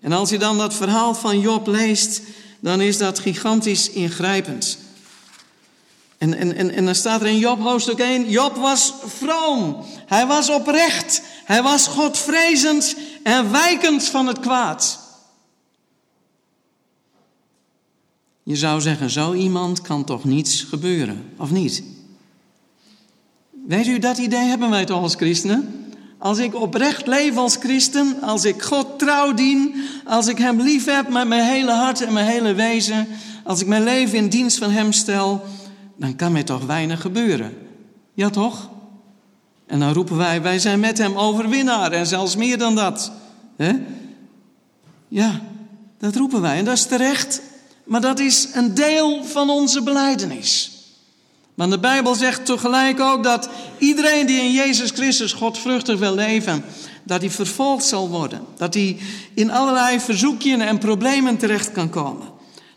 En 0.00 0.12
als 0.12 0.30
je 0.30 0.38
dan 0.38 0.58
dat 0.58 0.74
verhaal 0.74 1.14
van 1.14 1.40
Job 1.40 1.66
leest, 1.66 2.20
dan 2.60 2.80
is 2.80 2.98
dat 2.98 3.18
gigantisch 3.18 3.90
ingrijpend. 3.90 4.78
En, 6.18 6.34
en, 6.34 6.54
en, 6.54 6.70
en 6.70 6.84
dan 6.84 6.94
staat 6.94 7.20
er 7.20 7.26
in 7.26 7.38
Job 7.38 7.60
hoofdstuk 7.60 7.98
1, 7.98 8.30
Job 8.30 8.56
was 8.56 8.92
vroom, 9.04 9.84
hij 10.06 10.26
was 10.26 10.50
oprecht, 10.50 11.22
hij 11.44 11.62
was 11.62 11.86
godvrezend 11.86 12.96
en 13.22 13.50
wijkend 13.50 14.04
van 14.04 14.26
het 14.26 14.40
kwaad. 14.40 15.06
Je 18.42 18.56
zou 18.56 18.80
zeggen, 18.80 19.10
zo 19.10 19.34
iemand 19.34 19.80
kan 19.80 20.04
toch 20.04 20.24
niets 20.24 20.62
gebeuren, 20.62 21.24
of 21.36 21.50
niet? 21.50 21.82
Weet 23.66 23.86
u, 23.86 23.98
dat 23.98 24.18
idee 24.18 24.44
hebben 24.44 24.70
wij 24.70 24.84
toch 24.84 25.02
als 25.02 25.14
christenen? 25.14 25.87
Als 26.18 26.38
ik 26.38 26.54
oprecht 26.54 27.06
leef 27.06 27.36
als 27.36 27.56
christen, 27.56 28.22
als 28.22 28.44
ik 28.44 28.62
God 28.62 28.98
trouw 28.98 29.34
dien, 29.34 29.74
als 30.04 30.26
ik 30.26 30.38
Hem 30.38 30.60
lief 30.60 30.84
heb 30.84 31.08
met 31.08 31.28
mijn 31.28 31.44
hele 31.44 31.70
hart 31.70 32.00
en 32.00 32.12
mijn 32.12 32.26
hele 32.26 32.54
wezen, 32.54 33.06
als 33.44 33.60
ik 33.60 33.66
mijn 33.66 33.84
leven 33.84 34.18
in 34.18 34.28
dienst 34.28 34.58
van 34.58 34.70
Hem 34.70 34.92
stel, 34.92 35.44
dan 35.96 36.16
kan 36.16 36.32
mij 36.32 36.42
toch 36.42 36.64
weinig 36.64 37.00
gebeuren. 37.00 37.56
Ja 38.14 38.30
toch? 38.30 38.70
En 39.66 39.80
dan 39.80 39.92
roepen 39.92 40.16
wij, 40.16 40.42
wij 40.42 40.58
zijn 40.58 40.80
met 40.80 40.98
Hem 40.98 41.16
overwinnaar 41.16 41.92
en 41.92 42.06
zelfs 42.06 42.36
meer 42.36 42.58
dan 42.58 42.74
dat. 42.74 43.12
Ja, 45.08 45.40
dat 45.98 46.16
roepen 46.16 46.40
wij 46.40 46.58
en 46.58 46.64
dat 46.64 46.74
is 46.74 46.86
terecht, 46.86 47.40
maar 47.84 48.00
dat 48.00 48.18
is 48.18 48.48
een 48.52 48.74
deel 48.74 49.24
van 49.24 49.50
onze 49.50 49.82
beleidenis. 49.82 50.77
Maar 51.58 51.70
de 51.70 51.78
Bijbel 51.78 52.14
zegt 52.14 52.46
tegelijk 52.46 53.00
ook 53.00 53.22
dat 53.22 53.48
iedereen 53.78 54.26
die 54.26 54.40
in 54.40 54.52
Jezus 54.52 54.90
Christus 54.90 55.32
godvruchtig 55.32 55.98
wil 55.98 56.14
leven, 56.14 56.64
dat 57.02 57.20
hij 57.20 57.30
vervolgd 57.30 57.84
zal 57.84 58.08
worden. 58.08 58.40
Dat 58.56 58.74
hij 58.74 58.96
in 59.34 59.50
allerlei 59.50 60.00
verzoekjes 60.00 60.58
en 60.58 60.78
problemen 60.78 61.36
terecht 61.36 61.72
kan 61.72 61.90
komen. 61.90 62.26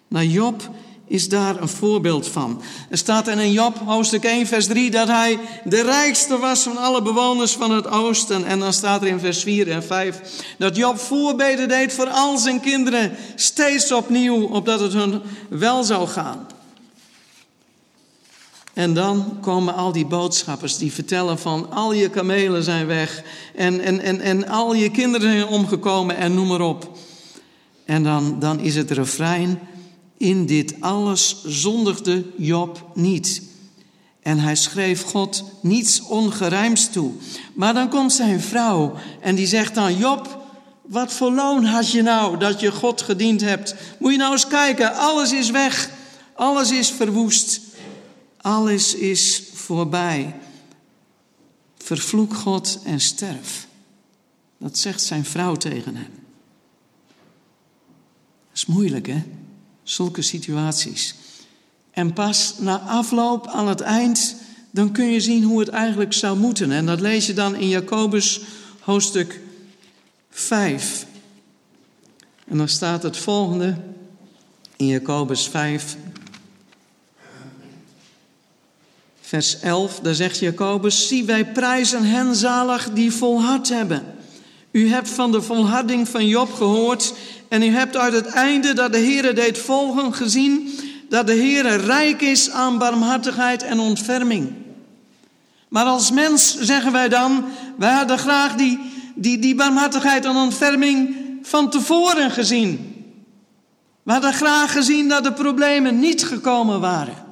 Nou, 0.08 0.26
Job 0.26 0.70
is 1.08 1.30
daar 1.30 1.62
een 1.62 1.68
voorbeeld 1.68 2.28
van. 2.28 2.62
Er 2.90 2.98
staat 2.98 3.28
in 3.28 3.52
Job 3.52 3.78
hoofdstuk 3.86 4.24
1 4.24 4.48
vers 4.48 4.66
3 4.66 4.92
dat 4.92 5.08
hij 5.08 5.40
de 5.64 5.82
rijkste 5.82 6.38
was 6.38 6.64
van 6.64 6.78
alle 6.78 7.02
bewoners 7.02 7.52
van 7.52 7.72
het 7.72 7.88
oosten. 7.88 8.46
En 8.46 8.60
dan 8.60 8.74
staat 8.74 9.02
er 9.02 9.08
in 9.08 9.20
vers 9.20 9.44
4 9.44 9.72
en 9.72 9.84
5 9.84 10.22
dat 10.58 10.76
Job 10.76 11.00
voorbeden 11.00 11.68
deed 11.68 11.94
voor 11.94 12.10
al 12.10 12.38
zijn 12.38 12.60
kinderen 12.60 13.16
steeds 13.36 13.92
opnieuw, 13.92 14.48
opdat 14.48 14.80
het 14.80 14.94
hun 14.94 15.22
wel 15.50 15.84
zou 15.84 16.08
gaan. 16.08 16.51
En 18.74 18.94
dan 18.94 19.38
komen 19.42 19.76
al 19.76 19.92
die 19.92 20.06
boodschappers 20.06 20.78
die 20.78 20.92
vertellen 20.92 21.40
van 21.40 21.72
al 21.72 21.94
je 21.94 22.10
kamelen 22.10 22.64
zijn 22.64 22.86
weg 22.88 23.24
en, 23.56 23.82
en, 23.82 24.00
en, 24.00 24.22
en 24.22 24.48
al 24.48 24.74
je 24.74 24.92
kinderen 24.92 25.32
zijn 25.32 25.48
omgekomen 25.48 26.18
en 26.18 26.34
noem 26.34 26.48
maar 26.48 26.62
op. 26.62 26.98
En 27.86 28.04
dan, 28.04 28.40
dan 28.40 28.60
is 28.60 28.76
het 28.76 28.92
refrein, 28.92 29.60
in 30.18 30.46
dit 30.46 30.76
alles 30.80 31.44
zondigde 31.46 32.26
Job 32.38 32.92
niet. 32.94 33.42
En 34.22 34.40
hij 34.40 34.56
schreef 34.56 35.04
God 35.04 35.44
niets 35.62 36.02
ongerijms 36.02 36.90
toe. 36.90 37.12
Maar 37.54 37.74
dan 37.74 37.90
komt 37.90 38.14
zijn 38.14 38.42
vrouw 38.42 38.94
en 39.22 39.36
die 39.36 39.48
zegt 39.48 39.76
dan, 39.76 39.98
Job, 39.98 40.40
wat 40.82 41.14
voor 41.14 41.32
loon 41.32 41.66
had 41.66 41.92
je 41.92 42.02
nou 42.02 42.38
dat 42.38 42.60
je 42.60 42.72
God 42.72 43.02
gediend 43.02 43.42
hebt? 43.42 43.76
Moet 44.00 44.12
je 44.12 44.18
nou 44.18 44.32
eens 44.32 44.48
kijken, 44.48 44.96
alles 44.96 45.32
is 45.32 45.50
weg, 45.50 45.90
alles 46.36 46.72
is 46.72 46.90
verwoest. 46.90 47.60
Alles 48.42 48.96
is 48.96 49.44
voorbij. 49.54 50.36
Vervloek 51.78 52.34
God 52.34 52.80
en 52.84 53.00
sterf. 53.00 53.68
Dat 54.58 54.78
zegt 54.78 55.02
zijn 55.02 55.26
vrouw 55.26 55.56
tegen 55.56 55.96
hem. 55.96 56.10
Dat 58.48 58.54
is 58.54 58.66
moeilijk, 58.66 59.08
hè? 59.08 59.24
Zulke 59.84 60.22
situaties. 60.22 61.16
En 61.92 62.14
pas 62.14 62.56
na 62.60 62.80
afloop, 62.80 63.48
aan 63.48 63.68
het 63.68 63.82
eind, 63.82 64.36
dan 64.72 64.92
kun 64.92 65.06
je 65.06 65.20
zien 65.20 65.44
hoe 65.44 65.60
het 65.60 65.70
eigenlijk 65.70 66.14
zou 66.14 66.38
moeten. 66.38 66.72
En 66.72 66.86
dat 66.86 67.00
lees 67.00 67.26
je 67.26 67.34
dan 67.34 67.56
in 67.56 67.68
Jacobus 67.68 68.42
hoofdstuk 68.80 69.40
5. 70.30 71.06
En 72.48 72.58
dan 72.58 72.68
staat 72.70 73.04
het 73.04 73.18
volgende 73.18 73.78
in 74.76 74.88
Jacobus 74.88 75.48
5, 75.48 75.98
Vers 79.32 79.60
11, 79.60 80.00
daar 80.00 80.14
zegt 80.14 80.40
Jacobus, 80.40 81.08
zie 81.08 81.26
wij 81.26 81.46
prijzen 81.46 82.04
hen 82.04 82.36
zalig 82.36 82.90
die 82.94 83.12
volhard 83.12 83.70
hebben. 83.70 84.04
U 84.72 84.90
hebt 84.90 85.10
van 85.10 85.32
de 85.32 85.42
volharding 85.42 86.08
van 86.08 86.28
Job 86.28 86.54
gehoord 86.54 87.14
en 87.50 87.64
u 87.64 87.66
hebt 87.66 87.98
uit 87.98 88.14
het 88.14 88.26
einde 88.26 88.74
dat 88.74 88.92
de 88.92 88.98
Heere 88.98 89.34
deed 89.34 89.58
volgen 89.58 90.14
gezien 90.14 90.80
dat 91.10 91.28
de 91.28 91.36
Heere 91.36 91.76
rijk 91.76 92.22
is 92.22 92.50
aan 92.50 92.78
barmhartigheid 92.78 93.64
en 93.64 93.80
ontferming. 93.80 94.54
Maar 95.68 95.86
als 95.86 96.12
mens 96.12 96.58
zeggen 96.60 96.92
wij 96.92 97.10
dan, 97.10 97.46
wij 97.78 97.92
hadden 97.92 98.18
graag 98.18 98.56
die, 98.56 98.80
die, 99.16 99.40
die 99.40 99.56
barmhartigheid 99.56 100.26
en 100.26 100.36
ontferming 100.36 101.16
van 101.42 101.70
tevoren 101.70 102.32
gezien. 102.32 102.96
We 104.04 104.12
hadden 104.12 104.34
graag 104.34 104.72
gezien 104.72 105.08
dat 105.08 105.24
de 105.24 105.34
problemen 105.34 106.00
niet 106.00 106.26
gekomen 106.26 106.80
waren. 106.80 107.30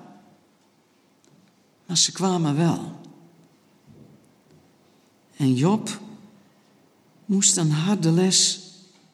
Maar 1.90 1.98
ze 1.98 2.12
kwamen 2.12 2.58
wel. 2.58 2.92
En 5.36 5.54
Job 5.54 6.00
moest 7.26 7.58
een 7.58 7.72
harde 7.72 8.12
les 8.12 8.60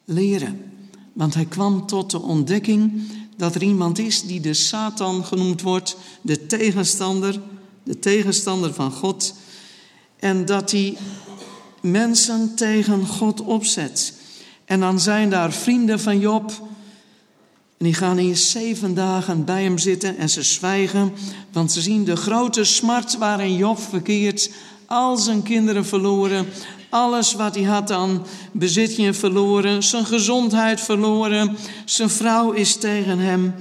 leren. 0.05 0.71
Want 1.13 1.33
hij 1.33 1.45
kwam 1.45 1.85
tot 1.85 2.11
de 2.11 2.21
ontdekking 2.21 3.01
dat 3.37 3.55
er 3.55 3.63
iemand 3.63 3.99
is 3.99 4.21
die 4.21 4.39
de 4.39 4.53
Satan 4.53 5.25
genoemd 5.25 5.61
wordt, 5.61 5.97
de 6.21 6.45
tegenstander, 6.45 7.41
de 7.83 7.99
tegenstander 7.99 8.73
van 8.73 8.91
God. 8.91 9.33
En 10.19 10.45
dat 10.45 10.71
hij 10.71 10.97
mensen 11.81 12.55
tegen 12.55 13.07
God 13.07 13.41
opzet. 13.41 14.13
En 14.65 14.79
dan 14.79 14.99
zijn 14.99 15.29
daar 15.29 15.53
vrienden 15.53 15.99
van 15.99 16.19
Job 16.19 16.67
en 17.85 17.91
die 17.91 17.99
gaan 17.99 18.17
hier 18.17 18.37
zeven 18.37 18.93
dagen 18.93 19.45
bij 19.45 19.63
hem 19.63 19.77
zitten 19.77 20.17
en 20.17 20.29
ze 20.29 20.43
zwijgen, 20.43 21.13
want 21.51 21.71
ze 21.71 21.81
zien 21.81 22.03
de 22.03 22.15
grote 22.15 22.63
smart 22.63 23.17
waarin 23.17 23.55
Job 23.55 23.79
verkeert. 23.79 24.51
Al 24.85 25.17
zijn 25.17 25.43
kinderen 25.43 25.85
verloren, 25.85 26.45
Alles 26.89 27.33
wat 27.33 27.55
hij 27.55 27.63
had 27.63 27.91
aan 27.91 28.25
bezitje 28.51 29.13
verloren, 29.13 29.83
zijn 29.83 30.05
gezondheid 30.05 30.81
verloren, 30.81 31.57
zijn 31.85 32.09
vrouw 32.09 32.51
is 32.51 32.75
tegen 32.75 33.19
hem. 33.19 33.53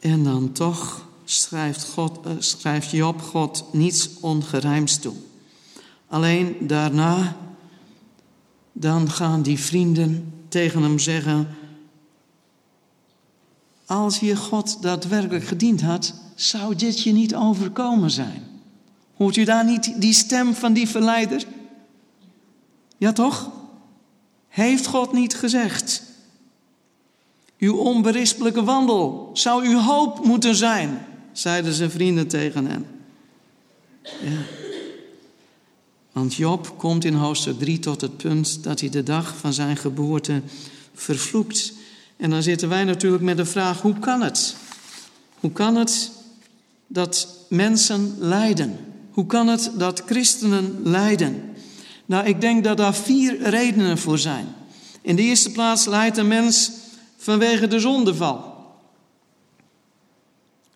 En 0.00 0.24
dan 0.24 0.52
toch 0.52 1.06
schrijft, 1.24 1.84
God, 1.84 2.18
schrijft 2.38 2.90
Job 2.90 3.22
God 3.22 3.64
niets 3.72 4.10
ongerijms 4.20 4.96
toe. 4.96 5.14
Alleen 6.08 6.56
daarna, 6.60 7.36
dan 8.72 9.10
gaan 9.10 9.42
die 9.42 9.58
vrienden 9.58 10.34
tegen 10.50 10.82
hem 10.82 10.98
zeggen: 10.98 11.48
Als 13.86 14.20
je 14.20 14.36
God 14.36 14.82
daadwerkelijk 14.82 15.44
gediend 15.44 15.80
had, 15.80 16.14
zou 16.34 16.74
dit 16.74 17.02
je 17.02 17.12
niet 17.12 17.34
overkomen 17.34 18.10
zijn. 18.10 18.48
Hoort 19.16 19.36
u 19.36 19.44
daar 19.44 19.64
niet 19.64 20.00
die 20.00 20.12
stem 20.12 20.54
van 20.54 20.72
die 20.72 20.88
verleider? 20.88 21.44
Ja 22.96 23.12
toch? 23.12 23.50
Heeft 24.48 24.86
God 24.86 25.12
niet 25.12 25.34
gezegd? 25.34 26.02
Uw 27.58 27.76
onberispelijke 27.76 28.64
wandel 28.64 29.30
zou 29.32 29.66
uw 29.66 29.78
hoop 29.78 30.24
moeten 30.24 30.54
zijn, 30.54 31.06
zeiden 31.32 31.72
zijn 31.72 31.90
vrienden 31.90 32.28
tegen 32.28 32.66
hem. 32.66 32.86
Ja. 34.02 34.59
Want 36.12 36.34
Job 36.34 36.74
komt 36.76 37.04
in 37.04 37.14
hoofdstuk 37.14 37.58
3 37.58 37.78
tot 37.78 38.00
het 38.00 38.16
punt 38.16 38.62
dat 38.62 38.80
hij 38.80 38.88
de 38.88 39.02
dag 39.02 39.36
van 39.36 39.52
zijn 39.52 39.76
geboorte 39.76 40.42
vervloekt. 40.94 41.72
En 42.16 42.30
dan 42.30 42.42
zitten 42.42 42.68
wij 42.68 42.84
natuurlijk 42.84 43.22
met 43.22 43.36
de 43.36 43.44
vraag: 43.44 43.80
hoe 43.80 43.98
kan 43.98 44.22
het? 44.22 44.56
Hoe 45.40 45.52
kan 45.52 45.76
het 45.76 46.10
dat 46.86 47.28
mensen 47.48 48.14
lijden? 48.18 48.78
Hoe 49.10 49.26
kan 49.26 49.48
het 49.48 49.70
dat 49.74 50.02
christenen 50.06 50.80
lijden? 50.82 51.54
Nou, 52.06 52.26
ik 52.26 52.40
denk 52.40 52.64
dat 52.64 52.76
daar 52.76 52.94
vier 52.94 53.42
redenen 53.42 53.98
voor 53.98 54.18
zijn. 54.18 54.54
In 55.00 55.16
de 55.16 55.22
eerste 55.22 55.50
plaats 55.50 55.86
lijdt 55.86 56.16
een 56.16 56.28
mens 56.28 56.70
vanwege 57.16 57.66
de 57.66 57.80
zondeval. 57.80 58.50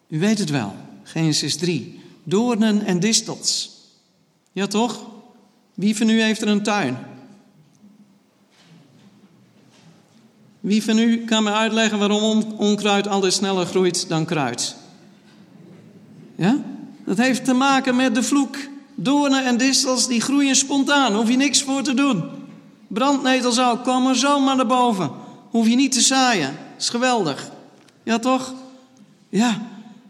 U 0.08 0.18
weet 0.18 0.38
het 0.38 0.50
wel, 0.50 0.74
Genesis 1.02 1.56
3. 1.56 2.00
Doornen 2.24 2.84
en 2.84 3.00
distels. 3.00 3.70
Ja 4.52 4.66
toch? 4.66 5.13
Wie 5.74 5.96
van 5.96 6.08
u 6.08 6.22
heeft 6.22 6.42
er 6.42 6.48
een 6.48 6.62
tuin? 6.62 6.98
Wie 10.60 10.84
van 10.84 10.98
u 10.98 11.24
kan 11.24 11.42
me 11.42 11.52
uitleggen 11.52 11.98
waarom 11.98 12.42
onkruid 12.56 13.08
altijd 13.08 13.32
sneller 13.32 13.66
groeit 13.66 14.08
dan 14.08 14.24
kruid? 14.24 14.76
Ja? 16.36 16.58
Dat 17.04 17.16
heeft 17.16 17.44
te 17.44 17.52
maken 17.52 17.96
met 17.96 18.14
de 18.14 18.22
vloek. 18.22 18.56
Doornen 18.94 19.44
en 19.44 19.56
distels 19.56 20.06
die 20.06 20.20
groeien 20.20 20.56
spontaan, 20.56 21.14
hoef 21.14 21.28
je 21.28 21.36
niks 21.36 21.62
voor 21.62 21.82
te 21.82 21.94
doen. 21.94 22.24
Brandnetels 22.88 23.60
ook, 23.60 23.84
komen 23.84 24.16
zomaar 24.16 24.56
naar 24.56 24.66
boven. 24.66 25.10
Hoef 25.50 25.68
je 25.68 25.74
niet 25.74 25.92
te 25.92 26.00
zaaien. 26.00 26.56
is 26.78 26.88
geweldig. 26.88 27.50
Ja, 28.02 28.18
toch? 28.18 28.54
Ja, 29.28 29.62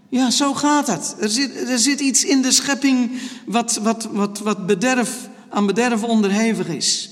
ja 0.08 0.30
zo 0.30 0.54
gaat 0.54 0.86
het. 0.86 1.16
Er 1.20 1.28
zit, 1.28 1.68
er 1.68 1.78
zit 1.78 2.00
iets 2.00 2.24
in 2.24 2.42
de 2.42 2.50
schepping 2.50 3.10
wat, 3.46 3.78
wat, 3.82 4.08
wat, 4.12 4.38
wat 4.38 4.66
bederf, 4.66 5.28
aan 5.54 5.66
bederf 5.66 6.02
onderhevig 6.02 6.68
is. 6.68 7.10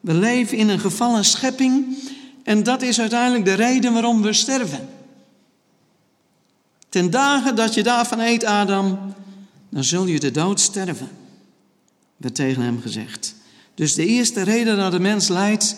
We 0.00 0.14
leven 0.14 0.56
in 0.56 0.68
een 0.68 0.80
gevallen 0.80 1.24
schepping 1.24 1.96
en 2.42 2.62
dat 2.62 2.82
is 2.82 3.00
uiteindelijk 3.00 3.44
de 3.44 3.54
reden 3.54 3.92
waarom 3.92 4.22
we 4.22 4.32
sterven. 4.32 4.88
Ten 6.88 7.10
dagen 7.10 7.56
dat 7.56 7.74
je 7.74 7.82
daarvan 7.82 8.20
eet, 8.20 8.44
Adam, 8.44 9.14
dan 9.68 9.84
zul 9.84 10.06
je 10.06 10.20
de 10.20 10.30
dood 10.30 10.60
sterven, 10.60 11.08
werd 12.16 12.34
tegen 12.34 12.62
hem 12.62 12.80
gezegd. 12.80 13.34
Dus 13.74 13.94
de 13.94 14.06
eerste 14.06 14.42
reden 14.42 14.76
dat 14.76 14.92
de 14.92 15.00
mens 15.00 15.28
lijdt, 15.28 15.76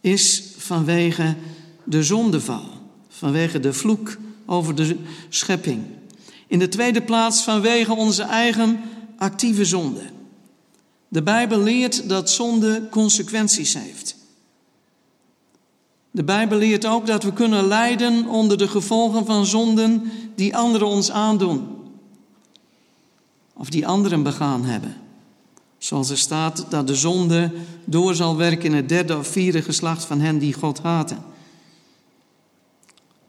is 0.00 0.42
vanwege 0.56 1.36
de 1.84 2.02
zondeval, 2.04 2.68
vanwege 3.08 3.60
de 3.60 3.72
vloek 3.72 4.16
over 4.46 4.74
de 4.74 4.96
schepping. 5.28 5.84
In 6.46 6.58
de 6.58 6.68
tweede 6.68 7.02
plaats 7.02 7.42
vanwege 7.42 7.94
onze 7.94 8.22
eigen 8.22 8.80
actieve 9.16 9.64
zonde. 9.64 10.02
De 11.12 11.22
Bijbel 11.22 11.58
leert 11.58 12.08
dat 12.08 12.30
zonde 12.30 12.88
consequenties 12.90 13.74
heeft. 13.74 14.16
De 16.10 16.24
Bijbel 16.24 16.58
leert 16.58 16.86
ook 16.86 17.06
dat 17.06 17.22
we 17.22 17.32
kunnen 17.32 17.66
lijden 17.66 18.26
onder 18.26 18.58
de 18.58 18.68
gevolgen 18.68 19.26
van 19.26 19.46
zonden 19.46 20.10
die 20.34 20.56
anderen 20.56 20.86
ons 20.86 21.10
aandoen. 21.10 21.68
Of 23.54 23.70
die 23.70 23.86
anderen 23.86 24.22
begaan 24.22 24.64
hebben. 24.64 24.96
Zoals 25.78 26.10
er 26.10 26.18
staat 26.18 26.66
dat 26.68 26.86
de 26.86 26.94
zonde 26.94 27.52
door 27.84 28.14
zal 28.14 28.36
werken 28.36 28.70
in 28.70 28.76
het 28.76 28.88
derde 28.88 29.18
of 29.18 29.26
vierde 29.26 29.62
geslacht 29.62 30.04
van 30.04 30.20
hen 30.20 30.38
die 30.38 30.52
God 30.52 30.80
haten. 30.82 31.24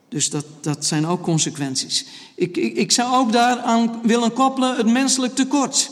Dus 0.09 0.29
dat, 0.29 0.45
dat 0.61 0.85
zijn 0.85 1.07
ook 1.07 1.21
consequenties. 1.21 2.05
Ik, 2.35 2.57
ik, 2.57 2.75
ik 2.75 2.91
zou 2.91 3.15
ook 3.15 3.31
daaraan 3.31 3.99
willen 4.03 4.33
koppelen 4.33 4.77
het 4.77 4.87
menselijk 4.87 5.35
tekort. 5.35 5.91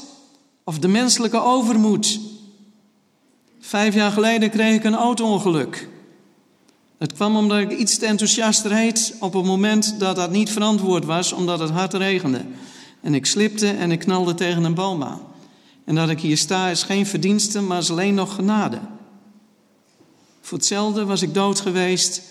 Of 0.70 0.80
de 0.80 0.88
menselijke 0.88 1.41
overmoed. 1.41 2.20
Vijf 3.59 3.93
jaar 3.93 4.11
geleden 4.11 4.49
kreeg 4.49 4.76
ik 4.76 4.84
een 4.84 4.95
auto-ongeluk. 4.95 5.89
Het 6.97 7.13
kwam 7.13 7.36
omdat 7.36 7.59
ik 7.59 7.72
iets 7.72 7.97
te 7.97 8.05
enthousiast 8.05 8.65
reed 8.65 9.15
op 9.20 9.34
het 9.34 9.45
moment 9.45 9.99
dat 9.99 10.15
dat 10.15 10.32
niet 10.32 10.51
verantwoord 10.51 11.05
was, 11.05 11.32
omdat 11.32 11.59
het 11.59 11.70
hard 11.70 11.93
regende. 11.93 12.45
En 13.01 13.13
ik 13.13 13.26
slipte 13.26 13.70
en 13.70 13.91
ik 13.91 13.99
knalde 13.99 14.34
tegen 14.34 14.63
een 14.63 14.74
boom 14.74 15.03
aan. 15.03 15.22
En 15.86 15.95
dat 15.95 16.09
ik 16.09 16.20
hier 16.20 16.38
sta 16.38 16.67
is 16.67 16.84
geen 16.84 17.05
verdienste, 17.05 17.61
maar 17.61 17.78
is 17.78 17.91
alleen 17.91 18.13
nog 18.13 18.36
genade. 18.36 18.80
Voor 20.41 20.57
hetzelfde 20.57 21.05
was 21.05 21.22
ik 21.22 21.34
dood 21.34 21.59
geweest 21.59 22.22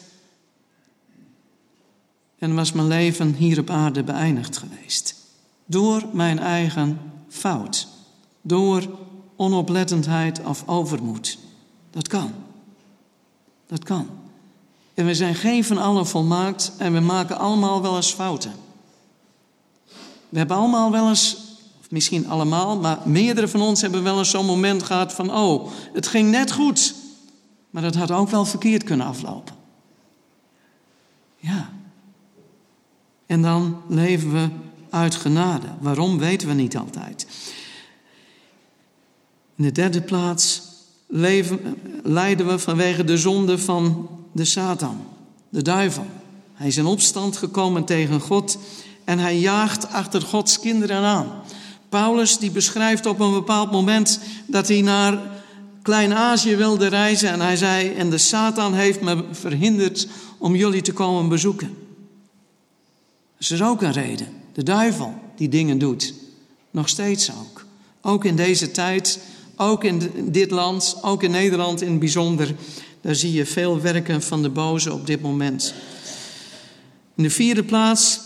en 2.39 2.55
was 2.55 2.73
mijn 2.73 2.89
leven 2.89 3.35
hier 3.35 3.59
op 3.59 3.71
aarde 3.71 4.05
beëindigd 4.05 4.57
geweest. 4.57 5.15
Door 5.67 6.03
mijn 6.13 6.39
eigen 6.39 7.01
fout. 7.29 7.97
Door 8.43 8.87
onoplettendheid 9.37 10.45
of 10.45 10.63
overmoed. 10.67 11.39
Dat 11.91 12.09
kan. 12.09 12.33
Dat 13.67 13.85
kan. 13.85 14.09
En 14.95 15.07
we 15.07 15.15
zijn 15.15 15.35
geen 15.35 15.65
van 15.65 15.79
allen 15.79 16.07
volmaakt 16.07 16.73
en 16.79 16.93
we 16.93 17.01
maken 17.01 17.39
allemaal 17.39 17.83
wel 17.83 17.97
eens 17.97 18.13
fouten. 18.13 18.53
We 20.29 20.39
hebben 20.39 20.57
allemaal 20.57 20.91
wel 20.91 21.09
eens, 21.09 21.37
of 21.81 21.91
misschien 21.91 22.29
allemaal, 22.29 22.79
maar 22.79 22.99
meerdere 23.05 23.49
van 23.49 23.61
ons 23.61 23.81
hebben 23.81 24.03
wel 24.03 24.19
eens 24.19 24.31
zo'n 24.31 24.47
moment 24.47 24.83
gehad 24.83 25.13
van, 25.13 25.35
oh, 25.35 25.71
het 25.93 26.07
ging 26.07 26.31
net 26.31 26.53
goed, 26.53 26.95
maar 27.71 27.83
het 27.83 27.95
had 27.95 28.11
ook 28.11 28.29
wel 28.29 28.45
verkeerd 28.45 28.85
kunnen 28.85 29.07
aflopen. 29.07 29.55
Ja. 31.37 31.71
En 33.27 33.43
dan 33.43 33.83
leven 33.89 34.33
we 34.33 34.49
uit 34.91 35.15
genade. 35.15 35.67
Waarom 35.81 36.19
weten 36.19 36.49
we 36.49 36.55
niet 36.55 36.77
altijd. 36.77 37.27
In 39.59 39.65
de 39.65 39.73
derde 39.73 40.01
plaats 40.01 40.63
leven, 41.07 41.61
lijden 42.03 42.47
we 42.47 42.59
vanwege 42.59 43.05
de 43.05 43.19
zonde 43.19 43.59
van 43.59 44.09
de 44.33 44.45
Satan, 44.45 45.01
de 45.49 45.63
duivel. 45.63 46.07
Hij 46.55 46.67
is 46.67 46.77
in 46.77 46.87
opstand 46.87 47.37
gekomen 47.37 47.85
tegen 47.85 48.21
God 48.21 48.59
en 49.05 49.19
hij 49.19 49.39
jaagt 49.39 49.93
achter 49.93 50.23
Gods 50.23 50.61
kinderen 50.61 51.03
aan. 51.03 51.31
Paulus 51.89 52.39
die 52.39 52.51
beschrijft 52.51 53.07
op 53.07 53.21
een 53.21 53.33
bepaald 53.33 53.71
moment 53.71 54.21
dat 54.47 54.69
hij 54.69 54.81
naar 54.81 55.21
Klein-Azië 55.83 56.57
wilde 56.57 56.87
reizen 56.87 57.31
en 57.31 57.41
hij 57.41 57.57
zei: 57.57 57.93
En 57.93 58.11
de 58.11 58.19
Satan 58.19 58.75
heeft 58.75 59.01
me 59.01 59.25
verhinderd 59.31 60.09
om 60.39 60.57
jullie 60.57 60.83
te 60.83 60.93
komen 60.93 61.29
bezoeken. 61.29 61.77
Dus 63.39 63.51
er 63.51 63.55
is 63.55 63.63
ook 63.63 63.83
een 63.83 63.93
reden. 63.93 64.29
De 64.53 64.63
duivel 64.63 65.15
die 65.37 65.49
dingen 65.49 65.79
doet. 65.79 66.15
Nog 66.71 66.89
steeds 66.89 67.31
ook. 67.31 67.65
Ook 68.01 68.25
in 68.25 68.37
deze 68.37 68.71
tijd, 68.71 69.21
ook 69.59 69.85
in 69.85 70.11
dit 70.31 70.51
land, 70.51 70.99
ook 71.03 71.23
in 71.23 71.31
Nederland 71.31 71.83
in 71.83 71.91
het 71.91 71.99
bijzonder. 71.99 72.55
Daar 73.01 73.15
zie 73.15 73.33
je 73.33 73.47
veel 73.47 73.81
werken 73.81 74.23
van 74.23 74.43
de 74.43 74.51
boze 74.51 74.93
op 74.93 75.07
dit 75.07 75.21
moment. 75.21 75.75
In 77.17 77.23
de 77.23 77.31
vierde 77.31 77.65
plaats 77.65 78.21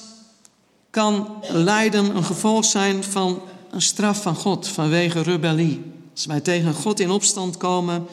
kan 0.91 1.29
lijden 1.49 2.17
een 2.17 2.25
gevolg 2.25 2.65
zijn 2.65 3.05
van 3.05 3.43
een 3.71 3.83
straf 3.83 4.23
van 4.23 4.35
God 4.35 4.69
vanwege 4.69 5.23
rebellie. 5.23 5.83
Als 6.13 6.27
wij 6.27 6.41
tegen 6.41 6.75
God 6.75 7.01
in 7.01 7.11
opstand 7.11 7.57
komen, 7.57 8.07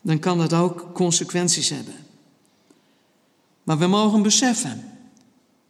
dan 0.00 0.18
kan 0.18 0.38
dat 0.38 0.52
ook 0.52 0.90
consequenties 0.92 1.68
hebben. 1.68 1.94
Maar 3.62 3.78
we 3.78 3.86
mogen 3.86 4.22
beseffen 4.22 4.92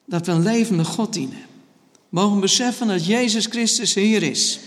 dat 0.06 0.26
we 0.26 0.32
een 0.32 0.42
levende 0.42 0.84
God 0.84 1.12
dienen. 1.12 1.42
We 1.92 2.20
mogen 2.20 2.40
beseffen 2.40 2.86
dat 2.86 3.06
Jezus 3.06 3.46
Christus 3.46 3.94
Heer 3.94 4.22
is. 4.22 4.58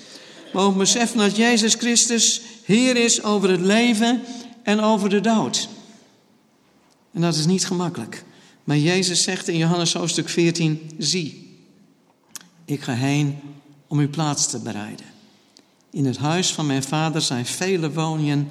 Mogen 0.54 0.78
beseffen 0.78 1.18
dat 1.18 1.36
Jezus 1.36 1.74
Christus 1.74 2.42
Heer 2.66 2.96
is 2.96 3.24
over 3.24 3.50
het 3.50 3.62
leven 3.62 4.22
en 4.64 4.80
over 4.80 5.10
de 5.10 5.22
dood. 5.22 5.70
En 7.12 7.22
dat 7.22 7.36
is 7.36 7.46
niet 7.46 7.66
gemakkelijk. 7.66 8.24
Maar 8.64 8.78
Jezus 8.78 9.24
zegt 9.24 9.48
in 9.48 9.58
Johannes 9.58 9.94
hoofdstuk 9.94 10.30
14, 10.30 10.92
zie, 10.98 11.60
ik 12.66 12.82
ga 12.82 12.94
heen 12.94 13.40
om 13.88 14.00
uw 14.00 14.10
plaats 14.10 14.48
te 14.48 14.60
bereiden. 14.60 15.06
In 15.90 16.06
het 16.06 16.18
huis 16.18 16.52
van 16.54 16.66
mijn 16.66 16.84
vader 16.84 17.22
zijn 17.22 17.46
vele 17.46 17.92
woningen, 17.92 18.50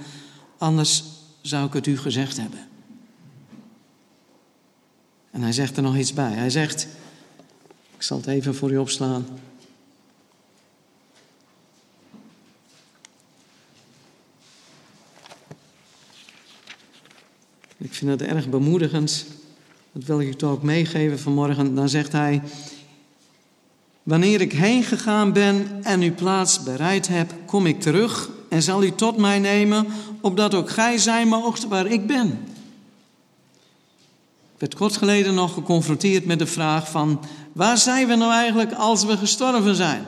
anders 0.59 1.05
zou 1.41 1.67
ik 1.67 1.73
het 1.73 1.87
u 1.87 1.99
gezegd 1.99 2.37
hebben. 2.37 2.69
En 5.31 5.43
hij 5.43 5.53
zegt 5.53 5.77
er 5.77 5.83
nog 5.83 5.97
iets 5.97 6.13
bij. 6.13 6.33
Hij 6.33 6.51
zegt, 6.51 6.87
ik 7.97 8.03
zal 8.03 8.17
het 8.17 8.27
even 8.27 8.55
voor 8.55 8.71
u 8.71 8.79
opslaan. 8.79 9.27
Ik 17.87 17.95
vind 17.95 18.11
het 18.11 18.23
erg 18.23 18.49
bemoedigend. 18.49 19.27
Dat 19.93 20.05
wil 20.05 20.21
ik 20.21 20.29
u 20.29 20.35
toch 20.35 20.51
ook 20.51 20.63
meegeven 20.63 21.19
vanmorgen. 21.19 21.75
Dan 21.75 21.89
zegt 21.89 22.13
hij: 22.13 22.43
Wanneer 24.03 24.41
ik 24.41 24.53
heen 24.53 24.83
gegaan 24.83 25.33
ben 25.33 25.67
en 25.83 26.01
uw 26.01 26.15
plaats 26.15 26.63
bereid 26.63 27.09
heb, 27.09 27.35
kom 27.45 27.67
ik 27.67 27.81
terug 27.81 28.31
en 28.49 28.63
zal 28.63 28.83
u 28.83 28.91
tot 28.91 29.17
mij 29.17 29.39
nemen, 29.39 29.87
opdat 30.21 30.55
ook 30.55 30.71
gij 30.71 30.99
zijn 30.99 31.29
moogt 31.29 31.69
waar 31.69 31.87
ik 31.87 32.07
ben. 32.07 32.29
Ik 34.55 34.59
werd 34.59 34.75
kort 34.75 34.97
geleden 34.97 35.35
nog 35.35 35.55
geconfronteerd 35.55 36.25
met 36.25 36.39
de 36.39 36.47
vraag 36.47 36.91
van 36.91 37.21
waar 37.53 37.79
zijn 37.79 38.07
we 38.07 38.15
nou 38.15 38.33
eigenlijk 38.33 38.73
als 38.73 39.05
we 39.05 39.17
gestorven 39.17 39.75
zijn? 39.75 40.05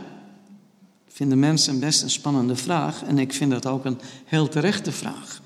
Vinden 1.09 1.39
mensen 1.39 1.81
best 1.81 2.03
een 2.03 2.11
spannende 2.11 2.57
vraag 2.57 3.05
en 3.05 3.19
ik 3.19 3.33
vind 3.33 3.51
dat 3.51 3.67
ook 3.67 3.85
een 3.85 4.01
heel 4.25 4.49
terechte 4.49 4.93
vraag. 4.93 5.41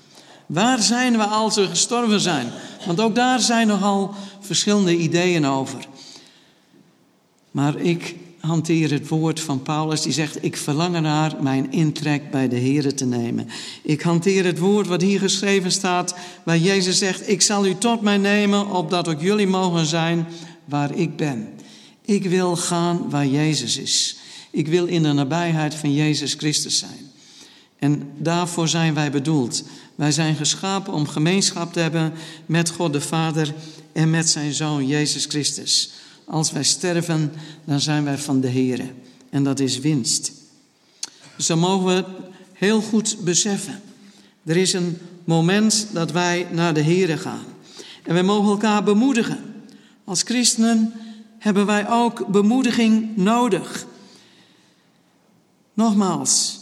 Waar 0.45 0.81
zijn 0.81 1.17
we 1.17 1.23
als 1.23 1.55
we 1.55 1.67
gestorven 1.67 2.19
zijn? 2.19 2.51
Want 2.85 2.99
ook 2.99 3.15
daar 3.15 3.39
zijn 3.39 3.67
nogal 3.67 4.13
verschillende 4.39 4.97
ideeën 4.97 5.45
over. 5.45 5.87
Maar 7.51 7.79
ik 7.79 8.15
hanteer 8.39 8.91
het 8.91 9.07
woord 9.07 9.39
van 9.39 9.61
Paulus 9.61 10.01
die 10.01 10.13
zegt: 10.13 10.43
Ik 10.43 10.57
verlang 10.57 10.99
naar 10.99 11.35
mijn 11.41 11.71
intrek 11.71 12.31
bij 12.31 12.47
de 12.47 12.59
Here 12.59 12.93
te 12.93 13.05
nemen. 13.05 13.47
Ik 13.81 14.01
hanteer 14.01 14.45
het 14.45 14.59
woord 14.59 14.87
wat 14.87 15.01
hier 15.01 15.19
geschreven 15.19 15.71
staat, 15.71 16.15
waar 16.43 16.57
Jezus 16.57 16.97
zegt: 16.97 17.29
Ik 17.29 17.41
zal 17.41 17.65
u 17.65 17.75
tot 17.75 18.01
mij 18.01 18.17
nemen, 18.17 18.67
opdat 18.67 19.07
ook 19.07 19.21
jullie 19.21 19.47
mogen 19.47 19.85
zijn 19.85 20.27
waar 20.65 20.95
ik 20.95 21.15
ben. 21.15 21.49
Ik 22.01 22.23
wil 22.25 22.55
gaan 22.55 23.09
waar 23.09 23.27
Jezus 23.27 23.77
is. 23.77 24.17
Ik 24.51 24.67
wil 24.67 24.85
in 24.85 25.03
de 25.03 25.13
nabijheid 25.13 25.75
van 25.75 25.93
Jezus 25.93 26.33
Christus 26.33 26.77
zijn. 26.77 27.02
En 27.83 28.11
daarvoor 28.17 28.67
zijn 28.67 28.93
wij 28.93 29.11
bedoeld. 29.11 29.63
Wij 29.95 30.11
zijn 30.11 30.35
geschapen 30.35 30.93
om 30.93 31.07
gemeenschap 31.07 31.73
te 31.73 31.79
hebben 31.79 32.13
met 32.45 32.69
God 32.69 32.93
de 32.93 33.01
Vader 33.01 33.53
en 33.93 34.09
met 34.09 34.29
zijn 34.29 34.53
Zoon 34.53 34.87
Jezus 34.87 35.25
Christus. 35.25 35.91
Als 36.25 36.51
wij 36.51 36.63
sterven, 36.63 37.33
dan 37.65 37.79
zijn 37.79 38.03
wij 38.03 38.17
van 38.17 38.41
de 38.41 38.47
Heer. 38.47 38.93
En 39.29 39.43
dat 39.43 39.59
is 39.59 39.79
winst. 39.79 40.31
Dus 41.35 41.45
dan 41.45 41.59
mogen 41.59 41.85
we 41.85 42.05
heel 42.53 42.81
goed 42.81 43.17
beseffen. 43.23 43.81
Er 44.45 44.57
is 44.57 44.73
een 44.73 44.97
moment 45.23 45.87
dat 45.91 46.11
wij 46.11 46.47
naar 46.51 46.73
de 46.73 46.81
Heer 46.81 47.17
gaan. 47.17 47.45
En 48.03 48.13
wij 48.13 48.23
mogen 48.23 48.51
elkaar 48.51 48.83
bemoedigen. 48.83 49.39
Als 50.03 50.21
christenen 50.21 50.93
hebben 51.39 51.65
wij 51.65 51.89
ook 51.89 52.27
bemoediging 52.27 53.17
nodig. 53.17 53.85
Nogmaals, 55.73 56.61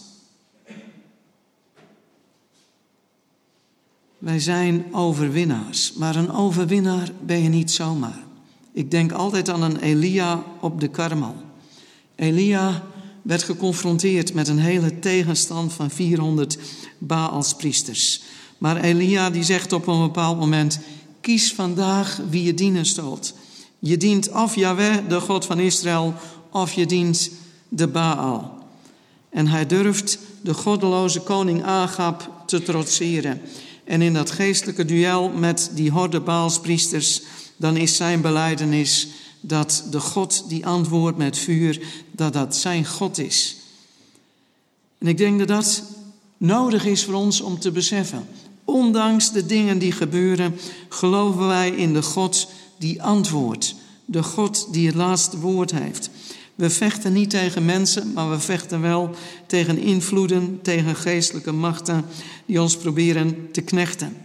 Wij 4.22 4.39
zijn 4.39 4.86
overwinnaars, 4.91 5.93
maar 5.93 6.15
een 6.15 6.32
overwinnaar 6.32 7.11
ben 7.26 7.43
je 7.43 7.49
niet 7.49 7.72
zomaar. 7.72 8.19
Ik 8.74 8.91
denk 8.91 9.11
altijd 9.11 9.49
aan 9.49 9.61
een 9.61 9.80
Elia 9.80 10.43
op 10.59 10.80
de 10.80 10.88
Karmel. 10.88 11.36
Elia 12.15 12.84
werd 13.22 13.43
geconfronteerd 13.43 14.34
met 14.34 14.47
een 14.47 14.59
hele 14.59 14.99
tegenstand 14.99 15.74
van 15.74 15.89
400 15.89 16.57
Baalspriesters. 16.97 18.22
Maar 18.57 18.82
Elia 18.82 19.30
die 19.30 19.43
zegt 19.43 19.74
op 19.74 19.88
een 19.88 20.01
bepaald 20.01 20.39
moment: 20.39 20.80
kies 21.22 21.53
vandaag 21.53 22.19
wie 22.30 22.43
je 22.43 22.53
dienen 22.53 22.86
stoot. 22.86 23.34
Je 23.80 23.97
dient 23.97 24.32
of 24.32 24.55
Yahweh, 24.55 24.97
de 25.07 25.19
God 25.19 25.45
van 25.45 25.59
Israël, 25.59 26.13
of 26.51 26.74
je 26.74 26.86
dient 26.86 27.32
de 27.69 27.88
Baal. 27.88 28.57
En 29.30 29.47
hij 29.47 29.65
durft 29.65 30.19
de 30.41 30.53
goddeloze 30.53 31.19
koning 31.19 31.63
Agab 31.63 32.43
te 32.45 32.63
trotseren. 32.63 33.41
En 33.91 34.01
in 34.01 34.13
dat 34.13 34.31
geestelijke 34.31 34.85
duel 34.85 35.29
met 35.29 35.71
die 35.73 35.91
horde 35.91 36.19
Baalspriesters, 36.19 37.21
dan 37.57 37.77
is 37.77 37.95
zijn 37.95 38.21
beleidenis 38.21 39.07
dat 39.41 39.83
de 39.89 39.99
God 39.99 40.43
die 40.47 40.65
antwoordt 40.65 41.17
met 41.17 41.37
vuur, 41.37 41.81
dat 42.11 42.33
dat 42.33 42.55
zijn 42.55 42.85
God 42.85 43.17
is. 43.17 43.55
En 44.97 45.07
ik 45.07 45.17
denk 45.17 45.39
dat 45.39 45.47
dat 45.47 45.83
nodig 46.37 46.85
is 46.85 47.03
voor 47.03 47.13
ons 47.13 47.41
om 47.41 47.59
te 47.59 47.71
beseffen. 47.71 48.27
Ondanks 48.65 49.31
de 49.31 49.45
dingen 49.45 49.77
die 49.77 49.91
gebeuren, 49.91 50.55
geloven 50.89 51.47
wij 51.47 51.69
in 51.69 51.93
de 51.93 52.01
God 52.01 52.47
die 52.77 53.03
antwoordt. 53.03 53.75
De 54.05 54.23
God 54.23 54.67
die 54.73 54.85
het 54.85 54.95
laatste 54.95 55.39
woord 55.39 55.71
heeft. 55.71 56.09
We 56.56 56.70
vechten 56.70 57.14
niet 57.14 57.30
tegen 57.30 57.66
mensen, 57.66 58.14
maar 58.14 58.30
we 58.30 58.39
vechten 58.39 58.82
wel 58.82 59.16
tegen 59.45 59.78
invloeden, 59.78 60.60
tegen 60.62 60.95
geestelijke 60.95 61.52
machten 61.52 62.06
die 62.45 62.62
ons 62.62 62.78
proberen 62.78 63.52
te 63.52 63.62
knechten. 63.62 64.18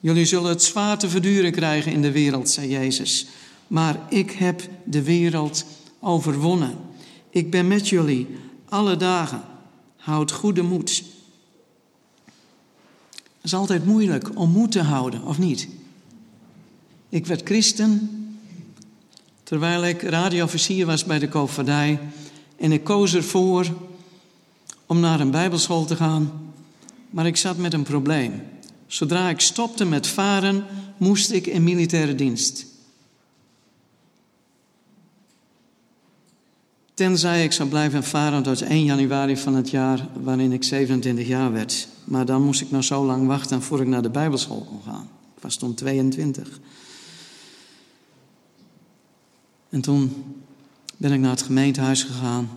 Jullie 0.00 0.24
zullen 0.24 0.48
het 0.48 0.62
zwaar 0.62 0.98
te 0.98 1.08
verduren 1.08 1.52
krijgen 1.52 1.92
in 1.92 2.02
de 2.02 2.12
wereld, 2.12 2.50
zei 2.50 2.68
Jezus. 2.68 3.26
Maar 3.66 4.00
ik 4.08 4.30
heb 4.30 4.68
de 4.84 5.02
wereld 5.02 5.64
overwonnen. 6.00 6.76
Ik 7.30 7.50
ben 7.50 7.66
met 7.66 7.88
jullie 7.88 8.26
alle 8.68 8.96
dagen. 8.96 9.42
Houd 9.96 10.32
goede 10.32 10.62
moed. 10.62 11.02
Het 12.24 13.52
is 13.52 13.54
altijd 13.54 13.86
moeilijk 13.86 14.38
om 14.38 14.50
moed 14.50 14.72
te 14.72 14.82
houden, 14.82 15.22
of 15.22 15.38
niet? 15.38 15.68
Ik 17.08 17.26
werd 17.26 17.42
christen 17.44 18.23
terwijl 19.44 19.84
ik 19.84 20.02
radioofficier 20.02 20.86
was 20.86 21.04
bij 21.04 21.18
de 21.18 21.28
koopvaardij. 21.28 21.98
En 22.56 22.72
ik 22.72 22.84
koos 22.84 23.14
ervoor 23.14 23.66
om 24.86 25.00
naar 25.00 25.20
een 25.20 25.30
bijbelschool 25.30 25.84
te 25.84 25.96
gaan. 25.96 26.52
Maar 27.10 27.26
ik 27.26 27.36
zat 27.36 27.56
met 27.56 27.72
een 27.72 27.82
probleem. 27.82 28.42
Zodra 28.86 29.28
ik 29.28 29.40
stopte 29.40 29.84
met 29.84 30.06
varen, 30.06 30.64
moest 30.96 31.30
ik 31.30 31.46
in 31.46 31.64
militaire 31.64 32.14
dienst. 32.14 32.66
Tenzij 36.94 37.44
ik 37.44 37.52
zou 37.52 37.68
blijven 37.68 38.04
varen 38.04 38.42
tot 38.42 38.62
1 38.62 38.84
januari 38.84 39.36
van 39.36 39.54
het 39.54 39.70
jaar 39.70 40.08
waarin 40.22 40.52
ik 40.52 40.64
27 40.64 41.26
jaar 41.26 41.52
werd. 41.52 41.88
Maar 42.04 42.24
dan 42.24 42.42
moest 42.42 42.60
ik 42.60 42.70
nog 42.70 42.84
zo 42.84 43.04
lang 43.04 43.26
wachten 43.26 43.62
voor 43.62 43.80
ik 43.80 43.86
naar 43.86 44.02
de 44.02 44.10
Bijbelschool 44.10 44.66
kon 44.68 44.80
gaan. 44.92 45.08
Ik 45.36 45.42
was 45.42 45.56
toen 45.56 45.74
22. 45.74 46.60
En 49.74 49.80
toen 49.80 50.24
ben 50.96 51.12
ik 51.12 51.20
naar 51.20 51.30
het 51.30 51.42
gemeentehuis 51.42 52.02
gegaan. 52.02 52.48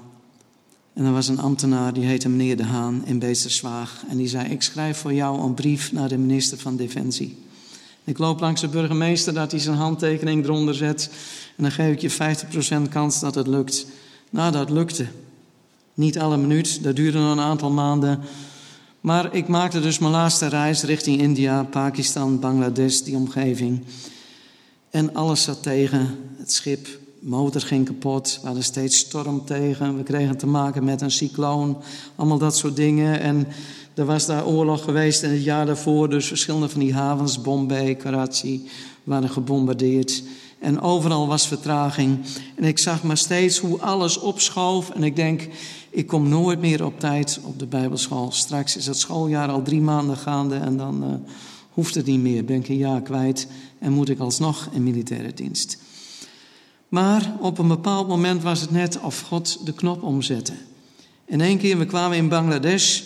En 0.93 1.05
er 1.05 1.11
was 1.11 1.27
een 1.27 1.39
ambtenaar, 1.39 1.93
die 1.93 2.05
heette 2.05 2.29
meneer 2.29 2.57
De 2.57 2.63
Haan 2.63 3.05
in 3.05 3.19
Beesterswaag. 3.19 4.03
En 4.09 4.17
die 4.17 4.27
zei, 4.27 4.49
ik 4.49 4.61
schrijf 4.61 4.97
voor 4.97 5.13
jou 5.13 5.41
een 5.41 5.53
brief 5.53 5.91
naar 5.91 6.09
de 6.09 6.17
minister 6.17 6.57
van 6.57 6.75
Defensie. 6.75 7.37
Ik 8.03 8.17
loop 8.17 8.39
langs 8.39 8.61
de 8.61 8.67
burgemeester 8.67 9.33
dat 9.33 9.51
hij 9.51 9.59
zijn 9.59 9.75
handtekening 9.75 10.43
eronder 10.43 10.75
zet. 10.75 11.09
En 11.55 11.63
dan 11.63 11.71
geef 11.71 11.91
ik 11.91 12.01
je 12.01 12.11
50% 12.87 12.89
kans 12.89 13.19
dat 13.19 13.35
het 13.35 13.47
lukt. 13.47 13.85
Nou, 14.29 14.51
dat 14.51 14.69
lukte. 14.69 15.05
Niet 15.93 16.19
alle 16.19 16.37
minuut, 16.37 16.83
dat 16.83 16.95
duurde 16.95 17.19
nog 17.19 17.31
een 17.31 17.39
aantal 17.39 17.71
maanden. 17.71 18.19
Maar 19.01 19.35
ik 19.35 19.47
maakte 19.47 19.79
dus 19.79 19.99
mijn 19.99 20.11
laatste 20.11 20.47
reis 20.47 20.83
richting 20.83 21.21
India, 21.21 21.63
Pakistan, 21.63 22.39
Bangladesh, 22.39 22.99
die 22.99 23.15
omgeving. 23.15 23.83
En 24.89 25.13
alles 25.13 25.43
zat 25.43 25.63
tegen. 25.63 26.15
Het 26.37 26.51
schip 26.51 27.05
motor 27.19 27.61
ging 27.61 27.85
kapot, 27.85 28.37
we 28.41 28.45
hadden 28.45 28.63
steeds 28.63 28.97
storm 28.97 29.45
tegen, 29.45 29.97
we 29.97 30.03
kregen 30.03 30.37
te 30.37 30.47
maken 30.47 30.83
met 30.83 31.01
een 31.01 31.11
cycloon, 31.11 31.81
allemaal 32.15 32.37
dat 32.37 32.57
soort 32.57 32.75
dingen. 32.75 33.19
En 33.19 33.47
er 33.93 34.05
was 34.05 34.25
daar 34.25 34.45
oorlog 34.45 34.83
geweest 34.83 35.23
in 35.23 35.29
het 35.29 35.43
jaar 35.43 35.65
daarvoor, 35.65 36.09
dus 36.09 36.27
verschillende 36.27 36.69
van 36.69 36.79
die 36.79 36.93
havens, 36.93 37.41
Bombay, 37.41 37.95
Karachi, 37.95 38.69
waren 39.03 39.29
gebombardeerd. 39.29 40.23
En 40.59 40.81
overal 40.81 41.27
was 41.27 41.47
vertraging. 41.47 42.19
En 42.55 42.63
ik 42.63 42.77
zag 42.77 43.03
maar 43.03 43.17
steeds 43.17 43.57
hoe 43.57 43.81
alles 43.81 44.19
opschoof. 44.19 44.89
En 44.89 45.03
ik 45.03 45.15
denk, 45.15 45.47
ik 45.89 46.07
kom 46.07 46.29
nooit 46.29 46.59
meer 46.59 46.85
op 46.85 46.99
tijd 46.99 47.39
op 47.43 47.59
de 47.59 47.65
Bijbelschool. 47.65 48.31
Straks 48.31 48.77
is 48.77 48.85
het 48.85 48.97
schooljaar 48.97 49.49
al 49.49 49.61
drie 49.61 49.81
maanden 49.81 50.17
gaande 50.17 50.55
en 50.55 50.77
dan 50.77 51.03
uh, 51.03 51.09
hoeft 51.71 51.95
het 51.95 52.05
niet 52.05 52.21
meer. 52.21 52.45
Ben 52.45 52.55
ik 52.55 52.69
een 52.69 52.77
jaar 52.77 53.01
kwijt 53.01 53.47
en 53.79 53.91
moet 53.91 54.09
ik 54.09 54.19
alsnog 54.19 54.69
in 54.71 54.83
militaire 54.83 55.33
dienst. 55.33 55.77
Maar 56.89 57.31
op 57.39 57.57
een 57.57 57.67
bepaald 57.67 58.07
moment 58.07 58.43
was 58.43 58.61
het 58.61 58.71
net 58.71 58.99
of 58.99 59.21
God 59.21 59.65
de 59.65 59.73
knop 59.73 60.03
omzette. 60.03 60.53
In 61.25 61.41
één 61.41 61.57
keer, 61.57 61.77
we 61.77 61.85
kwamen 61.85 62.17
in 62.17 62.29
Bangladesh 62.29 63.01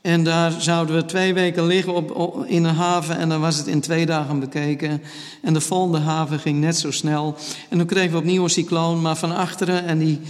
en 0.00 0.24
daar 0.24 0.52
zouden 0.60 0.96
we 0.96 1.04
twee 1.04 1.34
weken 1.34 1.66
liggen 1.66 1.94
op, 1.94 2.44
in 2.46 2.64
een 2.64 2.74
haven 2.74 3.16
en 3.16 3.28
dan 3.28 3.40
was 3.40 3.56
het 3.56 3.66
in 3.66 3.80
twee 3.80 4.06
dagen 4.06 4.40
bekeken. 4.40 5.02
En 5.42 5.52
de 5.52 5.60
volgende 5.60 5.98
haven 5.98 6.38
ging 6.38 6.60
net 6.60 6.76
zo 6.76 6.90
snel. 6.90 7.36
En 7.68 7.78
toen 7.78 7.86
kregen 7.86 8.12
we 8.12 8.18
opnieuw 8.18 8.42
een 8.42 8.50
cycloon, 8.50 9.00
maar 9.00 9.16
van 9.16 9.36
achteren 9.36 9.84
en 9.84 9.98
die 9.98 10.20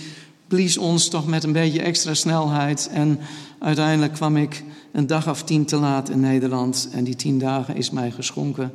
blies 0.48 0.78
ons 0.78 1.08
toch 1.08 1.26
met 1.26 1.44
een 1.44 1.52
beetje 1.52 1.82
extra 1.82 2.14
snelheid. 2.14 2.88
En 2.92 3.20
uiteindelijk 3.58 4.12
kwam 4.12 4.36
ik 4.36 4.64
een 4.92 5.06
dag 5.06 5.28
of 5.28 5.42
tien 5.42 5.64
te 5.64 5.76
laat 5.76 6.08
in 6.08 6.20
Nederland. 6.20 6.88
En 6.92 7.04
die 7.04 7.16
tien 7.16 7.38
dagen 7.38 7.76
is 7.76 7.90
mij 7.90 8.10
geschonken. 8.10 8.72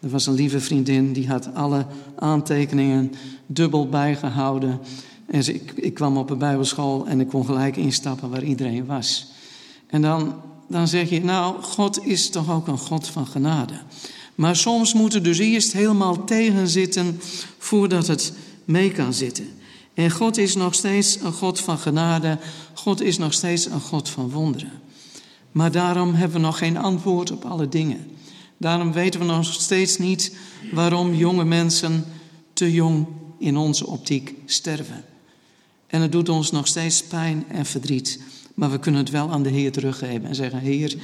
Er 0.00 0.10
was 0.10 0.26
een 0.26 0.34
lieve 0.34 0.60
vriendin, 0.60 1.12
die 1.12 1.28
had 1.28 1.54
alle 1.54 1.86
aantekeningen 2.16 3.12
dubbel 3.46 3.88
bijgehouden. 3.88 4.80
En 5.26 5.54
ik, 5.54 5.72
ik 5.74 5.94
kwam 5.94 6.16
op 6.16 6.30
een 6.30 6.38
bijbelschool 6.38 7.06
en 7.06 7.20
ik 7.20 7.28
kon 7.28 7.44
gelijk 7.44 7.76
instappen 7.76 8.30
waar 8.30 8.44
iedereen 8.44 8.86
was. 8.86 9.32
En 9.86 10.02
dan, 10.02 10.34
dan 10.68 10.88
zeg 10.88 11.10
je, 11.10 11.24
nou, 11.24 11.62
God 11.62 12.06
is 12.06 12.30
toch 12.30 12.50
ook 12.50 12.66
een 12.66 12.78
God 12.78 13.06
van 13.06 13.26
genade. 13.26 13.74
Maar 14.34 14.56
soms 14.56 14.94
moet 14.94 15.14
er 15.14 15.22
dus 15.22 15.38
eerst 15.38 15.72
helemaal 15.72 16.24
tegen 16.24 16.68
zitten 16.68 17.20
voordat 17.58 18.06
het 18.06 18.32
mee 18.64 18.90
kan 18.90 19.12
zitten. 19.12 19.48
En 19.94 20.10
God 20.10 20.38
is 20.38 20.54
nog 20.54 20.74
steeds 20.74 21.20
een 21.20 21.32
God 21.32 21.60
van 21.60 21.78
genade. 21.78 22.38
God 22.72 23.00
is 23.00 23.18
nog 23.18 23.32
steeds 23.32 23.66
een 23.66 23.80
God 23.80 24.08
van 24.08 24.30
wonderen. 24.30 24.72
Maar 25.52 25.72
daarom 25.72 26.14
hebben 26.14 26.40
we 26.40 26.46
nog 26.46 26.58
geen 26.58 26.76
antwoord 26.76 27.30
op 27.30 27.44
alle 27.44 27.68
dingen. 27.68 28.13
Daarom 28.64 28.92
weten 28.92 29.20
we 29.20 29.26
nog 29.26 29.44
steeds 29.44 29.98
niet 29.98 30.36
waarom 30.72 31.14
jonge 31.14 31.44
mensen 31.44 32.04
te 32.52 32.72
jong 32.72 33.06
in 33.38 33.56
onze 33.56 33.86
optiek 33.86 34.34
sterven. 34.46 35.04
En 35.86 36.00
het 36.00 36.12
doet 36.12 36.28
ons 36.28 36.50
nog 36.50 36.66
steeds 36.66 37.02
pijn 37.02 37.44
en 37.48 37.66
verdriet. 37.66 38.20
Maar 38.54 38.70
we 38.70 38.78
kunnen 38.78 39.00
het 39.00 39.10
wel 39.10 39.30
aan 39.30 39.42
de 39.42 39.48
Heer 39.48 39.72
teruggeven 39.72 40.24
en 40.24 40.34
zeggen: 40.34 40.58
Heer, 40.58 40.96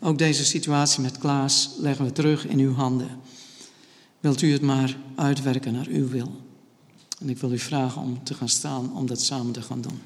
ook 0.00 0.18
deze 0.18 0.44
situatie 0.44 1.02
met 1.02 1.18
Klaas 1.18 1.70
leggen 1.78 2.04
we 2.04 2.12
terug 2.12 2.46
in 2.46 2.58
uw 2.58 2.74
handen. 2.74 3.08
Wilt 4.20 4.42
u 4.42 4.52
het 4.52 4.62
maar 4.62 4.96
uitwerken 5.14 5.72
naar 5.72 5.86
uw 5.88 6.08
wil? 6.08 6.32
En 7.20 7.28
ik 7.28 7.38
wil 7.38 7.52
u 7.52 7.58
vragen 7.58 8.02
om 8.02 8.24
te 8.24 8.34
gaan 8.34 8.48
staan 8.48 8.96
om 8.96 9.06
dat 9.06 9.20
samen 9.20 9.52
te 9.52 9.62
gaan 9.62 9.80
doen. 9.80 10.00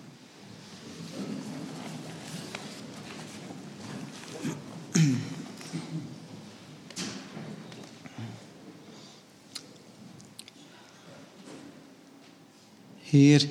Heer, 13.19 13.49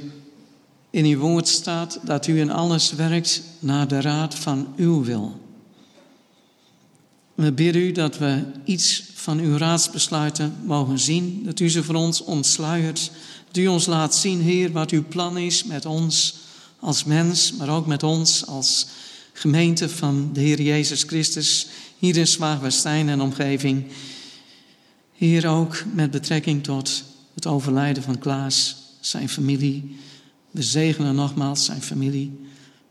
in 0.89 1.05
uw 1.05 1.20
woord 1.20 1.47
staat 1.47 1.99
dat 2.03 2.28
u 2.28 2.39
in 2.39 2.51
alles 2.51 2.91
werkt 2.91 3.41
naar 3.59 3.88
de 3.88 4.01
raad 4.01 4.36
van 4.36 4.68
uw 4.76 5.03
wil. 5.03 5.39
We 7.36 7.51
bidden 7.51 7.82
u 7.82 7.91
dat 7.91 8.18
we 8.18 8.43
iets 8.63 9.03
van 9.13 9.39
uw 9.39 9.57
raadsbesluiten 9.57 10.55
mogen 10.65 10.99
zien, 10.99 11.41
dat 11.43 11.59
u 11.59 11.70
ze 11.70 11.84
voor 11.84 11.95
ons 11.95 12.24
ontsluiert, 12.24 13.11
dat 13.47 13.57
u 13.57 13.68
ons 13.68 13.86
laat 13.86 14.15
zien, 14.15 14.41
Heer, 14.41 14.72
wat 14.72 14.91
uw 14.91 15.03
plan 15.07 15.38
is 15.38 15.63
met 15.63 15.86
ons 15.86 16.36
als 16.80 17.03
mens, 17.03 17.53
maar 17.53 17.70
ook 17.70 17.86
met 17.86 18.03
ons 18.03 18.45
als 18.45 18.88
gemeente 19.34 19.89
van 19.89 20.30
de 20.34 20.41
Heer 20.41 20.61
Jezus 20.61 21.03
Christus, 21.03 21.68
hier 21.97 22.18
in 22.18 22.28
Zwaagwestijn 22.28 23.09
en 23.09 23.22
omgeving. 23.22 23.86
Hier 25.13 25.47
ook 25.47 25.84
met 25.93 26.11
betrekking 26.11 26.63
tot 26.63 27.03
het 27.34 27.45
overlijden 27.45 28.03
van 28.03 28.20
Klaas, 28.20 28.76
zijn 29.10 29.30
familie. 29.30 29.95
We 30.51 30.64
zegenen 30.64 31.16
nogmaals 31.16 31.66
zijn 31.66 31.82
familie 31.82 32.39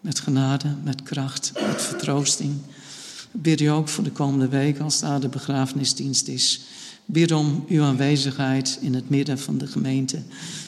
met 0.01 0.21
genade, 0.21 0.75
met 0.85 1.03
kracht, 1.03 1.53
met 1.67 1.83
vertroosting. 1.83 2.55
Bid 3.31 3.61
u 3.61 3.67
ook 3.67 3.89
voor 3.89 4.05
de 4.05 4.11
komende 4.11 4.49
week 4.49 4.79
als 4.79 5.01
daar 5.01 5.21
de 5.21 5.29
begrafenisdienst 5.29 6.29
is. 6.29 6.61
Bid 7.05 7.33
om 7.33 7.65
uw 7.69 7.83
aanwezigheid 7.83 8.79
in 8.81 8.95
het 8.95 9.11
midden 9.11 9.39
van 9.39 9.59
de 9.59 9.67
gemeente. 9.67 10.23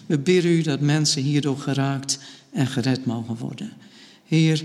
We 0.07 0.19
bidden 0.19 0.51
u 0.51 0.63
dat 0.63 0.81
mensen 0.81 1.23
hierdoor 1.23 1.59
geraakt 1.59 2.19
en 2.51 2.67
gered 2.67 3.05
mogen 3.05 3.37
worden. 3.37 3.73
Heer, 4.25 4.65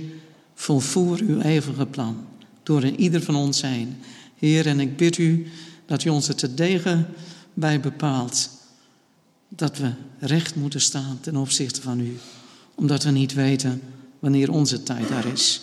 volvoer 0.55 1.19
uw 1.19 1.39
eeuwige 1.39 1.86
plan 1.86 2.25
door 2.63 2.84
in 2.84 2.99
ieder 2.99 3.21
van 3.21 3.36
ons 3.36 3.61
heen. 3.61 3.95
Heer, 4.38 4.67
en 4.67 4.79
ik 4.79 4.97
bid 4.97 5.17
u 5.17 5.47
dat 5.86 6.03
u 6.03 6.09
ons 6.09 6.27
er 6.27 6.36
te 6.36 6.53
degen 6.53 7.07
bij 7.53 7.79
bepaalt 7.79 8.49
dat 9.56 9.78
we 9.78 9.91
recht 10.20 10.56
moeten 10.56 10.82
staan 10.82 11.18
ten 11.22 11.36
opzichte 11.36 11.82
van 11.82 11.99
u, 11.99 12.18
omdat 12.76 13.04
we 13.04 13.12
niet 13.12 13.34
weten 13.34 13.82
wanneer 14.20 14.51
onze 14.51 14.84
tijd 14.84 15.08
daar 15.10 15.26
is. 15.26 15.62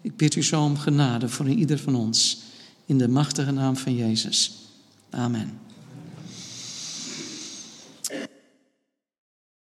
Ik 0.00 0.16
bid 0.16 0.34
u 0.34 0.42
zo 0.42 0.62
om 0.62 0.76
genade 0.76 1.28
voor 1.28 1.48
ieder 1.48 1.78
van 1.78 1.94
ons. 1.94 2.38
In 2.86 2.98
de 2.98 3.08
machtige 3.08 3.52
naam 3.52 3.76
van 3.76 3.94
Jezus. 3.94 4.52
Amen. 5.10 5.61